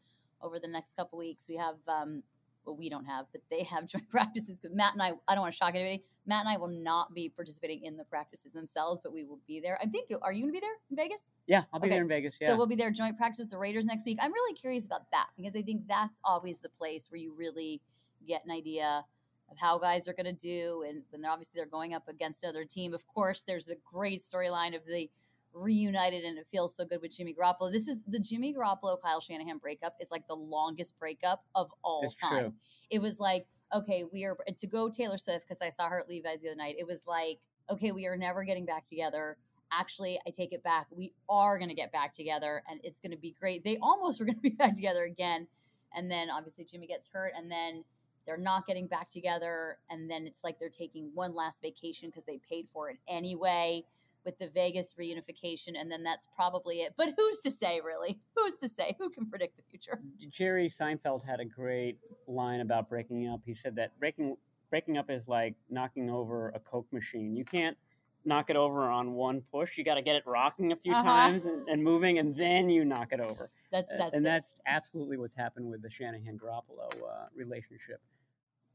over 0.43 0.59
the 0.59 0.69
next 0.69 0.95
couple 0.97 1.19
weeks. 1.19 1.49
We 1.49 1.57
have, 1.57 1.79
um, 1.89 2.23
well, 2.65 2.77
we 2.77 2.89
don't 2.89 3.05
have, 3.05 3.27
but 3.33 3.41
they 3.51 3.63
have 3.65 3.87
joint 3.89 4.09
practices. 4.11 4.61
Because 4.61 4.77
Matt 4.77 4.95
and 4.95 5.03
I, 5.03 5.13
I 5.29 5.35
don't 5.35 5.43
want 5.43 5.53
to 5.53 5.57
shock 5.57 5.75
anybody. 5.75 6.05
Matt 6.27 6.41
and 6.41 6.49
I 6.49 6.57
will 6.57 6.69
not 6.69 7.15
be 7.15 7.29
participating 7.29 7.85
in 7.85 7.97
the 7.97 8.05
practices 8.05 8.53
themselves, 8.53 9.01
but 9.03 9.13
we 9.13 9.25
will 9.25 9.41
be 9.47 9.61
there. 9.61 9.79
I 9.83 9.87
think, 9.87 10.11
you 10.11 10.19
are 10.23 10.33
you 10.33 10.43
going 10.43 10.53
to 10.53 10.61
be 10.61 10.61
there 10.61 10.77
in 10.91 10.97
Vegas? 10.97 11.31
Yeah, 11.47 11.65
I'll 11.73 11.81
be 11.81 11.87
Okay, 11.87 11.97
there 11.97 12.03
in 12.03 12.09
Vegas. 12.09 12.35
Yeah. 12.41 12.49
So 12.49 12.57
we'll 12.57 12.67
be 12.67 12.77
there 12.77 12.91
joint 12.91 13.17
practice 13.17 13.41
with 13.41 13.51
the 13.51 13.59
Raiders 13.59 13.85
next 13.85 14.07
week. 14.07 14.19
I'm 14.21 14.33
really 14.33 14.55
curious 14.55 14.87
about 14.87 15.11
that 15.13 15.29
because 15.37 15.55
I 15.55 15.63
think 15.63 15.87
that's 15.87 16.19
always 16.25 16.59
the 16.59 16.71
place 16.71 17.11
where 17.11 17.21
you 17.21 17.35
really 17.37 17.83
get 18.27 18.45
an 18.45 18.51
idea 18.51 19.05
of 19.51 19.59
how 19.59 19.79
guys 19.79 20.09
are 20.09 20.15
going 20.15 20.25
to 20.25 20.33
do, 20.33 20.85
and 20.89 21.03
when 21.11 21.21
they're 21.21 21.31
obviously 21.31 21.53
they're 21.57 21.67
going 21.67 21.93
up 21.95 22.09
against 22.09 22.43
another 22.43 22.65
team. 22.65 22.95
Of 22.95 23.07
course, 23.07 23.45
there's 23.47 23.69
a 23.69 23.77
great 23.85 24.21
storyline 24.21 24.75
of 24.75 24.87
the 24.87 25.11
reunited, 25.55 26.25
and 26.25 26.39
it 26.39 26.47
feels 26.51 26.77
so 26.77 26.85
good 26.85 27.01
with 27.01 27.17
Jimmy 27.17 27.35
Garoppolo. 27.35 27.73
This 27.73 27.89
is 27.89 27.99
the 28.09 28.19
Jimmy 28.19 28.55
Garoppolo 28.55 29.01
Kyle 29.01 29.21
Shanahan 29.21 29.59
breakup 29.59 29.95
is 30.01 30.11
like 30.11 30.27
the 30.27 30.35
longest 30.35 30.99
breakup 30.99 31.45
of 31.55 31.71
all 31.83 32.03
It's 32.05 32.15
time. 32.15 32.41
true. 32.41 32.53
It 32.91 33.01
was 33.01 33.21
like 33.21 33.47
okay, 33.75 34.05
we 34.13 34.25
are 34.25 34.37
to 34.59 34.67
go 34.69 34.89
Taylor 34.89 35.19
Swift 35.19 35.49
because 35.49 35.61
I 35.61 35.69
saw 35.69 35.89
her 35.89 35.99
at 35.99 36.09
Levi's 36.09 36.41
the 36.43 36.49
other 36.49 36.57
night. 36.57 36.77
It 36.79 36.87
was 36.87 37.07
like 37.07 37.41
okay, 37.71 37.93
we 37.93 38.07
are 38.07 38.17
never 38.17 38.45
getting 38.45 38.67
back 38.67 38.85
together 38.85 39.39
actually 39.73 40.21
i 40.27 40.31
take 40.31 40.53
it 40.53 40.63
back 40.63 40.87
we 40.91 41.13
are 41.29 41.59
going 41.59 41.69
to 41.69 41.75
get 41.75 41.91
back 41.93 42.13
together 42.13 42.63
and 42.71 42.81
it's 42.85 43.01
going 43.01 43.11
to 43.11 43.17
be 43.17 43.35
great 43.41 43.65
they 43.65 43.79
almost 43.83 44.21
were 44.21 44.27
going 44.27 44.37
to 44.37 44.41
be 44.41 44.51
back 44.51 44.75
together 44.75 45.05
again 45.05 45.47
and 45.97 46.11
then 46.11 46.31
obviously 46.31 46.65
jimmy 46.65 46.87
gets 46.87 47.09
hurt 47.13 47.33
and 47.37 47.51
then 47.51 47.83
they're 48.27 48.37
not 48.37 48.67
getting 48.67 48.87
back 48.87 49.11
together 49.11 49.79
and 49.91 50.11
then 50.11 50.27
it's 50.27 50.45
like 50.45 50.59
they're 50.59 50.69
taking 50.69 51.11
one 51.15 51.35
last 51.35 51.61
vacation 51.63 52.09
because 52.09 52.25
they 52.25 52.41
paid 52.49 52.67
for 52.73 52.91
it 52.91 52.99
anyway 53.09 53.85
with 54.25 54.39
the 54.39 54.49
vegas 54.51 54.95
reunification 54.99 55.73
and 55.79 55.91
then 55.91 56.03
that's 56.03 56.29
probably 56.35 56.81
it 56.83 56.95
but 56.97 57.09
who's 57.17 57.39
to 57.41 57.51
say 57.51 57.81
really 57.85 58.19
who's 58.37 58.57
to 58.57 58.69
say 58.69 58.95
who 58.99 59.11
can 59.11 59.29
predict 59.29 59.57
the 59.57 59.63
future 59.71 60.01
Jerry 60.31 60.69
Seinfeld 60.69 61.25
had 61.25 61.41
a 61.41 61.45
great 61.45 61.99
line 62.27 62.61
about 62.61 62.89
breaking 62.89 63.29
up. 63.29 63.41
He 63.45 63.55
said 63.55 63.77
that 63.77 63.99
breaking 63.99 64.37
breaking 64.71 64.97
up 64.99 65.11
is 65.11 65.29
like 65.29 65.55
knocking 65.71 66.11
over 66.11 66.49
a 66.51 66.59
Coke 66.61 66.87
machine. 66.93 67.37
You 67.37 67.45
can't 67.45 67.77
knock 68.25 68.49
it 68.51 68.57
over 68.57 68.89
on 68.91 69.13
one 69.13 69.43
push. 69.53 69.77
You 69.77 69.85
got 69.85 69.95
to 69.97 70.03
get 70.03 70.17
it 70.17 70.23
rocking 70.27 70.73
a 70.73 70.77
few 70.77 70.93
Uh-huh. 70.93 71.03
times 71.09 71.45
and, 71.45 71.69
and 71.69 71.83
moving, 71.85 72.19
and 72.19 72.35
then 72.35 72.69
you 72.71 72.85
knock 72.85 73.13
it 73.13 73.21
over. 73.21 73.51
that's 73.71 73.91
that's 73.99 74.15
and 74.15 74.25
that's 74.25 74.55
absolutely 74.67 75.17
what's 75.19 75.35
happened 75.37 75.69
with 75.71 75.83
the 75.83 75.91
Shanahan 75.91 76.39
Garoppolo 76.39 76.89
uh, 76.93 77.27
relationship. 77.35 78.01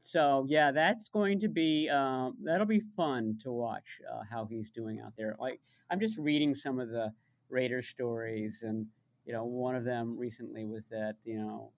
So 0.00 0.46
yeah, 0.48 0.72
that's 0.72 1.08
going 1.08 1.40
to 1.40 1.48
be 1.48 1.88
um, 1.88 2.36
that'll 2.42 2.66
be 2.66 2.82
fun 2.96 3.38
to 3.42 3.52
watch 3.52 4.00
uh, 4.10 4.22
how 4.28 4.46
he's 4.46 4.70
doing 4.70 5.00
out 5.00 5.12
there. 5.16 5.36
Like 5.38 5.60
I'm 5.90 6.00
just 6.00 6.16
reading 6.18 6.54
some 6.54 6.80
of 6.80 6.88
the 6.88 7.12
Raiders 7.50 7.88
stories, 7.88 8.62
and 8.66 8.86
you 9.26 9.32
know, 9.32 9.44
one 9.44 9.76
of 9.76 9.84
them 9.84 10.18
recently 10.18 10.64
was 10.64 10.86
that 10.88 11.16
you 11.24 11.38
know. 11.38 11.72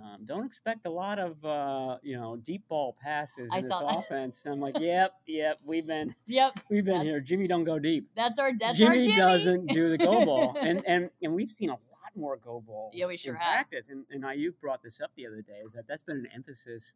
Um, 0.00 0.24
don't 0.26 0.46
expect 0.46 0.86
a 0.86 0.90
lot 0.90 1.18
of 1.18 1.44
uh, 1.44 1.96
you 2.04 2.16
know 2.16 2.36
deep 2.36 2.62
ball 2.68 2.96
passes 3.02 3.50
I 3.52 3.56
in 3.56 3.62
this 3.62 3.72
that. 3.72 3.84
offense. 3.84 4.42
And 4.44 4.54
I'm 4.54 4.60
like, 4.60 4.76
yep, 4.80 5.14
yep, 5.26 5.58
we've 5.64 5.88
been 5.88 6.14
yep 6.28 6.52
we've 6.70 6.84
been 6.84 7.02
here. 7.02 7.20
Jimmy 7.20 7.48
don't 7.48 7.64
go 7.64 7.80
deep. 7.80 8.08
that's 8.14 8.38
our 8.38 8.52
that's 8.60 8.78
Jimmy, 8.78 8.90
our 8.90 8.98
jimmy 9.00 9.16
doesn't 9.16 9.66
do 9.66 9.88
the 9.88 9.98
go 9.98 10.24
ball, 10.24 10.56
and 10.60 10.84
and 10.86 11.10
and 11.20 11.34
we've 11.34 11.50
seen 11.50 11.70
a 11.70 11.72
lot 11.72 11.80
more 12.14 12.36
go 12.36 12.62
balls. 12.64 12.92
Yeah, 12.94 13.06
we 13.06 13.16
sure 13.16 13.34
in 13.34 13.40
have. 13.40 13.54
practice. 13.54 13.88
And 13.88 14.04
and 14.12 14.22
Aiyuk 14.22 14.60
brought 14.60 14.84
this 14.84 15.00
up 15.00 15.10
the 15.16 15.26
other 15.26 15.42
day. 15.42 15.62
Is 15.64 15.72
that 15.72 15.88
that's 15.88 16.02
been 16.02 16.18
an 16.18 16.28
emphasis 16.32 16.94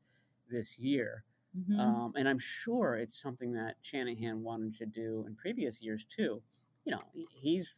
this 0.51 0.79
year, 0.79 1.25
Mhm. 1.57 1.79
um, 1.79 2.15
and 2.17 2.29
I'm 2.29 2.39
sure 2.39 2.97
it's 2.97 3.21
something 3.21 3.53
that 3.53 3.77
Shanahan 3.83 4.43
wanted 4.43 4.77
to 4.79 4.87
do 4.87 5.25
in 5.27 5.35
previous 5.37 5.81
years 5.83 6.05
too. 6.05 6.43
You 6.85 6.93
know, 6.93 7.03
he's 7.13 7.75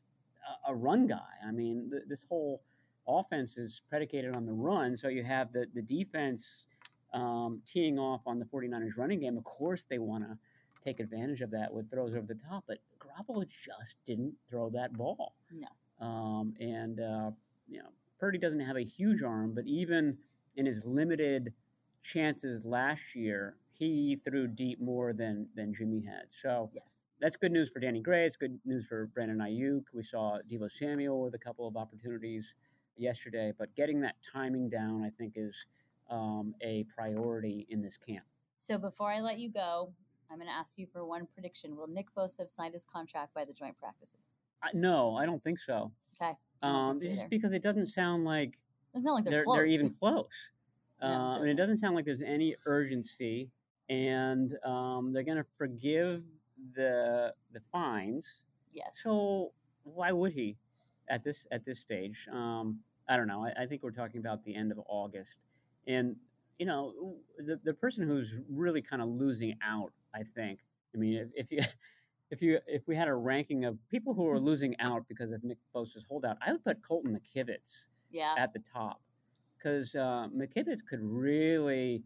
a, 0.66 0.72
a 0.72 0.74
run 0.74 1.06
guy. 1.06 1.34
I 1.44 1.50
mean, 1.50 1.90
th- 1.90 2.04
this 2.06 2.22
whole 2.22 2.62
offense 3.06 3.58
is 3.58 3.82
predicated 3.88 4.34
on 4.34 4.46
the 4.46 4.52
run, 4.52 4.96
so 4.96 5.08
you 5.08 5.22
have 5.22 5.52
the 5.52 5.66
the 5.74 5.82
defense 5.82 6.66
um, 7.12 7.62
teeing 7.66 7.98
off 7.98 8.22
on 8.26 8.38
the 8.38 8.44
49ers 8.44 8.96
running 8.96 9.20
game. 9.20 9.36
Of 9.36 9.44
course, 9.44 9.84
they 9.84 9.98
want 9.98 10.24
to 10.24 10.36
take 10.82 11.00
advantage 11.00 11.40
of 11.42 11.50
that 11.50 11.72
with 11.72 11.90
throws 11.90 12.14
over 12.14 12.26
the 12.26 12.34
top, 12.34 12.64
but 12.66 12.78
Garoppolo 12.98 13.46
just 13.48 13.94
didn't 14.04 14.34
throw 14.48 14.68
that 14.70 14.92
ball. 14.94 15.34
No. 15.52 15.68
Um, 16.04 16.54
and 16.60 17.00
uh, 17.00 17.30
you 17.68 17.78
know, 17.78 17.88
Purdy 18.18 18.38
doesn't 18.38 18.60
have 18.60 18.76
a 18.76 18.84
huge 18.84 19.22
arm, 19.22 19.52
but 19.54 19.66
even 19.66 20.18
in 20.56 20.66
his 20.66 20.84
limited 20.84 21.52
chances 22.04 22.64
last 22.64 23.16
year, 23.16 23.56
he 23.72 24.20
threw 24.24 24.46
deep 24.46 24.80
more 24.80 25.12
than 25.12 25.48
than 25.56 25.74
Jimmy 25.74 26.02
had. 26.02 26.26
So 26.30 26.70
yes 26.72 26.84
that's 27.20 27.36
good 27.36 27.52
news 27.52 27.70
for 27.70 27.80
Danny 27.80 28.00
Gray. 28.00 28.26
It's 28.26 28.36
good 28.36 28.58
news 28.66 28.86
for 28.86 29.06
Brandon 29.06 29.38
Aiyuk. 29.38 29.84
We 29.94 30.02
saw 30.02 30.38
Deebo 30.50 30.70
Samuel 30.70 31.22
with 31.22 31.34
a 31.34 31.38
couple 31.38 31.66
of 31.66 31.74
opportunities 31.74 32.52
yesterday, 32.96 33.52
but 33.58 33.74
getting 33.74 34.00
that 34.02 34.16
timing 34.30 34.68
down, 34.68 35.02
I 35.02 35.10
think, 35.10 35.32
is 35.36 35.66
um, 36.10 36.54
a 36.62 36.84
priority 36.94 37.66
in 37.70 37.80
this 37.80 37.96
camp. 37.96 38.26
So 38.60 38.78
before 38.78 39.10
I 39.10 39.20
let 39.20 39.38
you 39.38 39.50
go, 39.50 39.92
I'm 40.30 40.36
going 40.38 40.48
to 40.48 40.54
ask 40.54 40.76
you 40.76 40.86
for 40.86 41.04
one 41.06 41.26
prediction. 41.32 41.76
Will 41.76 41.86
Nick 41.86 42.06
Bosa 42.14 42.40
have 42.40 42.50
signed 42.50 42.74
his 42.74 42.84
contract 42.84 43.32
by 43.34 43.44
the 43.44 43.52
joint 43.52 43.78
practices? 43.78 44.20
I, 44.62 44.68
no, 44.74 45.16
I 45.16 45.26
don't 45.26 45.42
think 45.42 45.58
so. 45.58 45.92
Okay. 46.20 46.32
Um, 46.62 46.98
just 47.00 47.28
because 47.28 47.52
it 47.52 47.62
doesn't 47.62 47.86
sound 47.86 48.24
like 48.24 48.58
It's 48.94 49.04
not 49.04 49.14
like 49.14 49.24
they're, 49.24 49.44
they're, 49.46 49.54
they're 49.56 49.66
even 49.66 49.90
close. 49.90 50.26
No, 51.00 51.08
it 51.08 51.12
uh, 51.12 51.40
and 51.40 51.48
it 51.48 51.54
doesn't. 51.54 51.78
sound 51.78 51.94
like 51.94 52.04
there's 52.04 52.22
any 52.22 52.56
urgency, 52.66 53.50
and 53.88 54.56
um, 54.64 55.12
they're 55.12 55.22
going 55.22 55.38
to 55.38 55.46
forgive 55.58 56.22
the 56.74 57.32
the 57.52 57.60
fines. 57.72 58.42
Yes. 58.72 58.98
So 59.02 59.52
why 59.84 60.12
would 60.12 60.32
he 60.32 60.56
at 61.08 61.24
this 61.24 61.46
at 61.50 61.64
this 61.64 61.78
stage? 61.78 62.28
Um, 62.32 62.80
I 63.08 63.16
don't 63.16 63.26
know. 63.26 63.44
I, 63.44 63.62
I 63.62 63.66
think 63.66 63.82
we're 63.82 63.90
talking 63.90 64.20
about 64.20 64.44
the 64.44 64.54
end 64.54 64.72
of 64.72 64.78
August, 64.86 65.36
and 65.86 66.16
you 66.58 66.66
know 66.66 67.16
the 67.38 67.60
the 67.64 67.74
person 67.74 68.06
who's 68.06 68.34
really 68.50 68.82
kind 68.82 69.02
of 69.02 69.08
losing 69.08 69.56
out. 69.62 69.92
I 70.14 70.22
think. 70.34 70.60
I 70.94 70.98
mean, 70.98 71.14
if, 71.14 71.28
if 71.34 71.52
you 71.52 71.60
if 72.30 72.42
you 72.42 72.58
if 72.66 72.82
we 72.86 72.96
had 72.96 73.08
a 73.08 73.14
ranking 73.14 73.64
of 73.64 73.78
people 73.90 74.14
who 74.14 74.28
are 74.28 74.38
losing 74.38 74.78
out 74.80 75.06
because 75.08 75.32
of 75.32 75.44
Nick 75.44 75.58
Bosa's 75.74 76.04
holdout, 76.08 76.36
I 76.44 76.52
would 76.52 76.64
put 76.64 76.82
Colton 76.86 77.18
McKivitz 77.18 77.86
yeah. 78.10 78.34
at 78.38 78.52
the 78.52 78.60
top 78.60 79.00
because 79.64 79.94
uh, 79.94 80.28
McKivitz 80.36 80.80
could 80.88 81.00
really, 81.00 82.02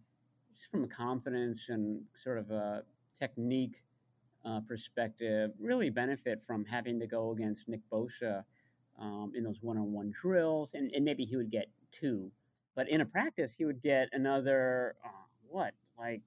just 0.56 0.70
from 0.70 0.84
a 0.84 0.86
confidence 0.88 1.66
and 1.68 2.00
sort 2.14 2.38
of 2.38 2.50
a 2.50 2.82
technique 3.18 3.82
uh, 4.44 4.60
perspective, 4.60 5.50
really 5.58 5.90
benefit 5.90 6.40
from 6.46 6.64
having 6.64 7.00
to 7.00 7.06
go 7.06 7.32
against 7.32 7.68
Nick 7.68 7.80
Bosa 7.92 8.44
um, 9.00 9.32
in 9.34 9.42
those 9.42 9.58
one-on-one 9.60 10.12
drills, 10.12 10.74
and, 10.74 10.92
and 10.92 11.04
maybe 11.04 11.24
he 11.24 11.36
would 11.36 11.50
get 11.50 11.68
two, 11.90 12.30
but 12.76 12.88
in 12.88 13.00
a 13.00 13.04
practice 13.06 13.54
he 13.56 13.64
would 13.64 13.82
get 13.82 14.08
another 14.12 14.94
uh, 15.04 15.08
what 15.48 15.74
like 15.98 16.22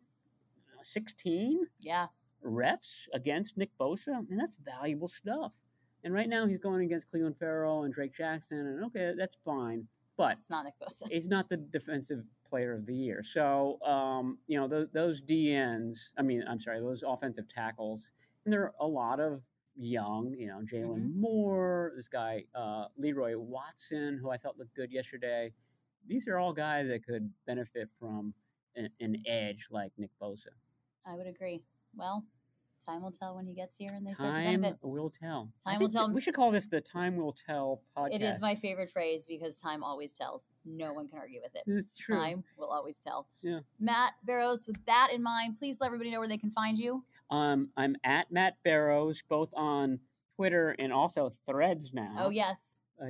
sixteen 0.84 1.66
yeah. 1.80 2.08
reps 2.42 3.08
against 3.14 3.58
Nick 3.58 3.70
Bosa, 3.80 4.10
I 4.10 4.22
mean, 4.22 4.38
that's 4.38 4.58
valuable 4.66 5.08
stuff. 5.08 5.54
And 6.04 6.14
right 6.14 6.28
now 6.28 6.48
he's 6.48 6.60
going 6.60 6.84
against 6.84 7.08
Clelin 7.14 7.38
Ferrell 7.38 7.84
and 7.84 7.94
Drake 7.94 8.16
Jackson, 8.16 8.58
and 8.58 8.84
okay, 8.86 9.14
that's 9.18 9.38
fine. 9.46 9.88
But 10.18 10.38
It's 10.40 10.50
not 10.50 10.66
Nick 10.66 10.74
Bosa. 10.82 11.10
he's 11.10 11.28
not 11.30 11.50
the 11.50 11.58
defensive 11.58 12.24
player 12.48 12.74
of 12.74 12.86
the 12.86 12.94
year. 12.94 13.24
So, 13.24 13.82
um, 13.82 14.38
you 14.48 14.60
know, 14.60 14.68
those, 14.68 14.88
those 14.94 15.22
DNs, 15.22 15.98
I 16.18 16.22
mean, 16.22 16.44
I'm 16.48 16.60
sorry, 16.60 16.80
those 16.80 17.04
offensive 17.08 17.48
tackles, 17.48 18.10
and 18.46 18.54
there 18.54 18.64
are 18.64 18.74
a 18.80 18.86
lot 18.88 19.20
of 19.20 19.42
young, 19.76 20.36
you 20.38 20.48
know, 20.48 20.60
Jaylon 20.60 20.98
Mhm. 21.08 21.16
Moore, 21.16 21.94
this 21.96 22.10
guy, 22.10 22.46
uh, 22.54 22.88
Leroy 22.98 23.38
Watson, 23.38 24.18
who 24.18 24.30
I 24.30 24.38
thought 24.38 24.58
looked 24.58 24.76
good 24.76 24.92
yesterday. 24.92 25.54
These 26.08 26.28
are 26.28 26.38
all 26.38 26.52
guys 26.54 26.88
that 26.90 27.06
could 27.06 27.32
benefit 27.46 27.90
from 27.98 28.34
an, 28.76 28.90
an 29.00 29.24
edge 29.26 29.68
like 29.72 29.92
Nick 29.98 30.12
Bosa. 30.22 30.48
I 31.06 31.16
would 31.16 31.28
agree. 31.28 31.64
Well, 31.96 32.26
time 32.86 33.02
will 33.04 33.12
tell 33.12 33.36
when 33.36 33.46
he 33.46 33.54
gets 33.54 33.78
here 33.78 33.90
and 33.94 34.06
they 34.06 34.14
start 34.14 34.36
to 34.36 34.42
Time 34.44 34.62
benefit. 34.62 34.80
will 34.82 35.10
tell. 35.10 35.50
Time 35.66 35.80
will 35.80 35.90
tell. 35.90 36.12
We 36.12 36.22
should 36.22 36.34
call 36.34 36.52
this 36.52 36.68
the 36.68 36.82
Time 36.82 37.16
Will 37.16 37.34
Tell 37.34 37.82
podcast. 37.98 38.16
It 38.16 38.22
is 38.22 38.42
my 38.42 38.56
favorite 38.56 38.90
phrase 38.90 39.24
because 39.28 39.56
time 39.56 39.84
always 39.84 40.14
tells. 40.14 40.52
No 40.66 40.94
one 40.94 41.08
can 41.08 41.20
argue 41.20 41.40
with 41.42 41.56
it. 41.56 41.64
It's 41.68 42.00
true. 42.00 42.16
Time 42.18 42.44
will 42.58 42.68
always 42.70 42.98
tell. 43.00 43.28
Yeah. 43.42 43.60
Matt 43.80 44.14
Barrows, 44.24 44.66
with 44.68 44.84
that 44.86 45.10
in 45.14 45.22
mind, 45.24 45.58
please 45.58 45.78
let 45.80 45.88
everybody 45.88 46.12
know 46.12 46.20
where 46.20 46.28
they 46.28 46.38
can 46.38 46.52
find 46.52 46.78
you. 46.78 47.04
Um, 47.30 47.70
I'm 47.78 47.96
at 48.04 48.32
Matt 48.32 48.58
Barrows, 48.64 49.22
both 49.30 49.50
on 49.56 50.00
Twitter 50.36 50.76
and 50.80 50.92
also 50.92 51.34
Threads 51.48 51.94
now. 51.94 52.16
Oh, 52.18 52.30
yes. 52.30 52.58
uh, 53.02 53.08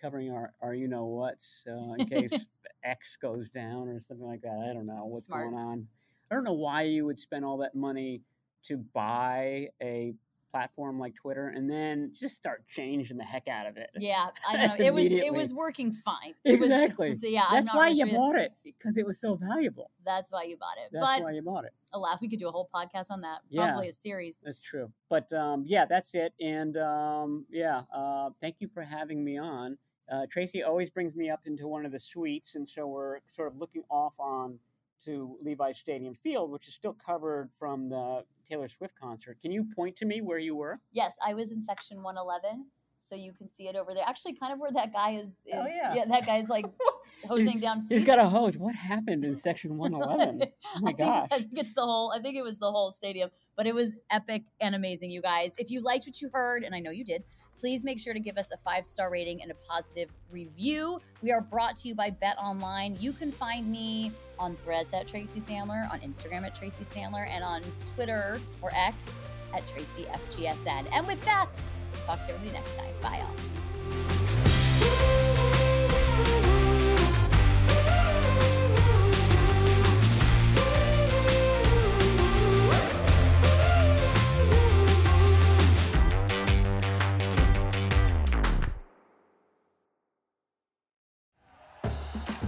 covering 0.00 0.30
our, 0.30 0.54
our 0.62 0.74
you 0.74 0.88
know 0.88 1.06
what's 1.06 1.64
uh, 1.68 1.94
in 1.98 2.06
case 2.06 2.46
X 2.84 3.16
goes 3.20 3.48
down 3.48 3.88
or 3.88 4.00
something 4.00 4.26
like 4.26 4.42
that. 4.42 4.68
I 4.70 4.72
don't 4.72 4.86
know 4.86 5.04
what's 5.06 5.26
Smart. 5.26 5.50
going 5.50 5.62
on. 5.62 5.86
I 6.30 6.34
don't 6.34 6.44
know 6.44 6.52
why 6.52 6.82
you 6.82 7.04
would 7.06 7.18
spend 7.18 7.44
all 7.44 7.58
that 7.58 7.74
money 7.74 8.20
to 8.64 8.76
buy 8.76 9.68
a 9.82 10.14
platform 10.50 10.98
like 10.98 11.14
Twitter 11.14 11.48
and 11.48 11.70
then 11.70 12.10
just 12.18 12.34
start 12.36 12.66
changing 12.68 13.18
the 13.18 13.24
heck 13.24 13.48
out 13.48 13.66
of 13.66 13.76
it. 13.76 13.90
Yeah, 13.98 14.28
I 14.46 14.66
know. 14.66 14.74
It 14.78 14.92
was 14.92 15.04
it 15.12 15.32
was 15.32 15.54
working 15.54 15.92
fine. 15.92 16.34
It 16.44 16.58
was- 16.58 16.68
Exactly. 16.70 17.16
so 17.18 17.26
yeah, 17.28 17.44
I'm 17.48 17.64
That's 17.64 17.76
why 17.76 17.88
you 17.88 18.06
bought 18.06 18.36
it 18.36 18.52
because 18.64 18.96
it 18.96 19.06
was 19.06 19.20
so 19.20 19.34
valuable. 19.36 19.90
That's 20.04 20.32
why 20.32 20.44
you 20.44 20.56
bought 20.56 20.76
it. 20.82 20.90
That's 20.92 21.04
but 21.18 21.22
why 21.24 21.32
you 21.32 21.42
bought 21.42 21.64
it. 21.64 21.72
alas, 21.92 22.18
we 22.20 22.28
could 22.28 22.38
do 22.38 22.48
a 22.48 22.50
whole 22.50 22.68
podcast 22.74 23.10
on 23.10 23.20
that. 23.22 23.40
Yeah. 23.50 23.66
Probably 23.68 23.88
a 23.88 23.92
series. 23.92 24.40
That's 24.42 24.60
true. 24.60 24.90
But 25.10 25.30
um, 25.32 25.64
yeah, 25.66 25.84
that's 25.84 26.14
it. 26.14 26.32
And 26.40 26.76
um, 26.78 27.44
yeah, 27.50 27.82
uh, 27.94 28.30
thank 28.40 28.56
you 28.60 28.68
for 28.72 28.82
having 28.82 29.22
me 29.22 29.38
on. 29.38 29.76
Uh, 30.10 30.24
Tracy 30.30 30.62
always 30.62 30.88
brings 30.88 31.14
me 31.14 31.28
up 31.28 31.40
into 31.44 31.68
one 31.68 31.84
of 31.84 31.92
the 31.92 31.98
suites, 31.98 32.54
and 32.54 32.66
so 32.66 32.86
we're 32.86 33.18
sort 33.36 33.48
of 33.48 33.58
looking 33.58 33.82
off 33.90 34.14
on 34.18 34.58
to 35.04 35.36
Levi 35.42 35.72
Stadium 35.72 36.14
Field, 36.14 36.50
which 36.50 36.68
is 36.68 36.74
still 36.74 36.94
covered 36.94 37.50
from 37.58 37.88
the 37.88 38.24
Taylor 38.48 38.68
Swift 38.68 38.94
concert. 39.00 39.38
Can 39.40 39.52
you 39.52 39.66
point 39.74 39.96
to 39.96 40.06
me 40.06 40.20
where 40.20 40.38
you 40.38 40.56
were? 40.56 40.76
Yes, 40.92 41.12
I 41.24 41.34
was 41.34 41.52
in 41.52 41.62
section 41.62 42.02
111, 42.02 42.66
so 42.98 43.14
you 43.14 43.32
can 43.32 43.48
see 43.48 43.68
it 43.68 43.76
over 43.76 43.94
there. 43.94 44.04
Actually, 44.06 44.34
kind 44.34 44.52
of 44.52 44.58
where 44.58 44.70
that 44.72 44.92
guy 44.92 45.12
is. 45.12 45.30
is 45.46 45.54
Oh, 45.54 45.66
yeah. 45.66 46.04
that 46.06 46.26
guy's 46.26 46.48
like 46.48 46.66
hosing 47.26 47.58
down. 47.60 47.80
He's 47.88 48.04
got 48.04 48.18
a 48.18 48.28
hose. 48.28 48.56
What 48.56 48.74
happened 48.74 49.24
in 49.24 49.36
section 49.36 49.76
111? 49.78 50.42
Oh 50.42 50.80
my 50.80 50.90
I 50.90 50.94
think, 50.94 50.98
gosh. 50.98 51.28
I 51.32 51.38
think 51.38 51.58
it's 51.58 51.74
the 51.74 51.82
whole. 51.82 52.12
I 52.14 52.20
think 52.20 52.36
it 52.36 52.42
was 52.42 52.58
the 52.58 52.70
whole 52.70 52.92
stadium, 52.92 53.30
but 53.56 53.66
it 53.66 53.74
was 53.74 53.96
epic 54.10 54.42
and 54.60 54.74
amazing, 54.74 55.10
you 55.10 55.22
guys. 55.22 55.52
If 55.58 55.70
you 55.70 55.80
liked 55.80 56.06
what 56.06 56.20
you 56.20 56.30
heard, 56.32 56.62
and 56.62 56.74
I 56.74 56.80
know 56.80 56.90
you 56.90 57.04
did, 57.04 57.24
please 57.58 57.84
make 57.84 57.98
sure 57.98 58.14
to 58.14 58.20
give 58.20 58.36
us 58.36 58.52
a 58.52 58.56
five 58.58 58.86
star 58.86 59.10
rating 59.10 59.42
and 59.42 59.50
a 59.50 59.54
positive 59.54 60.10
review. 60.30 61.00
We 61.22 61.32
are 61.32 61.40
brought 61.40 61.76
to 61.76 61.88
you 61.88 61.94
by 61.94 62.10
Bet 62.10 62.36
Online. 62.38 62.96
You 63.00 63.12
can 63.12 63.32
find 63.32 63.70
me 63.70 64.12
on 64.38 64.56
Threads 64.64 64.94
at 64.94 65.06
Tracy 65.08 65.40
Sandler, 65.40 65.90
on 65.92 66.00
Instagram 66.00 66.46
at 66.46 66.54
Tracy 66.54 66.84
Sandler, 66.84 67.28
and 67.28 67.42
on 67.42 67.62
Twitter 67.94 68.40
or 68.62 68.70
X 68.74 69.02
at 69.54 69.66
Tracy 69.66 70.06
FGSN. 70.30 70.86
And 70.92 71.06
with 71.06 71.20
that, 71.24 71.48
talk 72.04 72.22
to 72.24 72.32
everybody 72.32 72.52
next 72.52 72.76
time. 72.76 72.94
Bye, 73.00 73.20
all. 73.22 74.17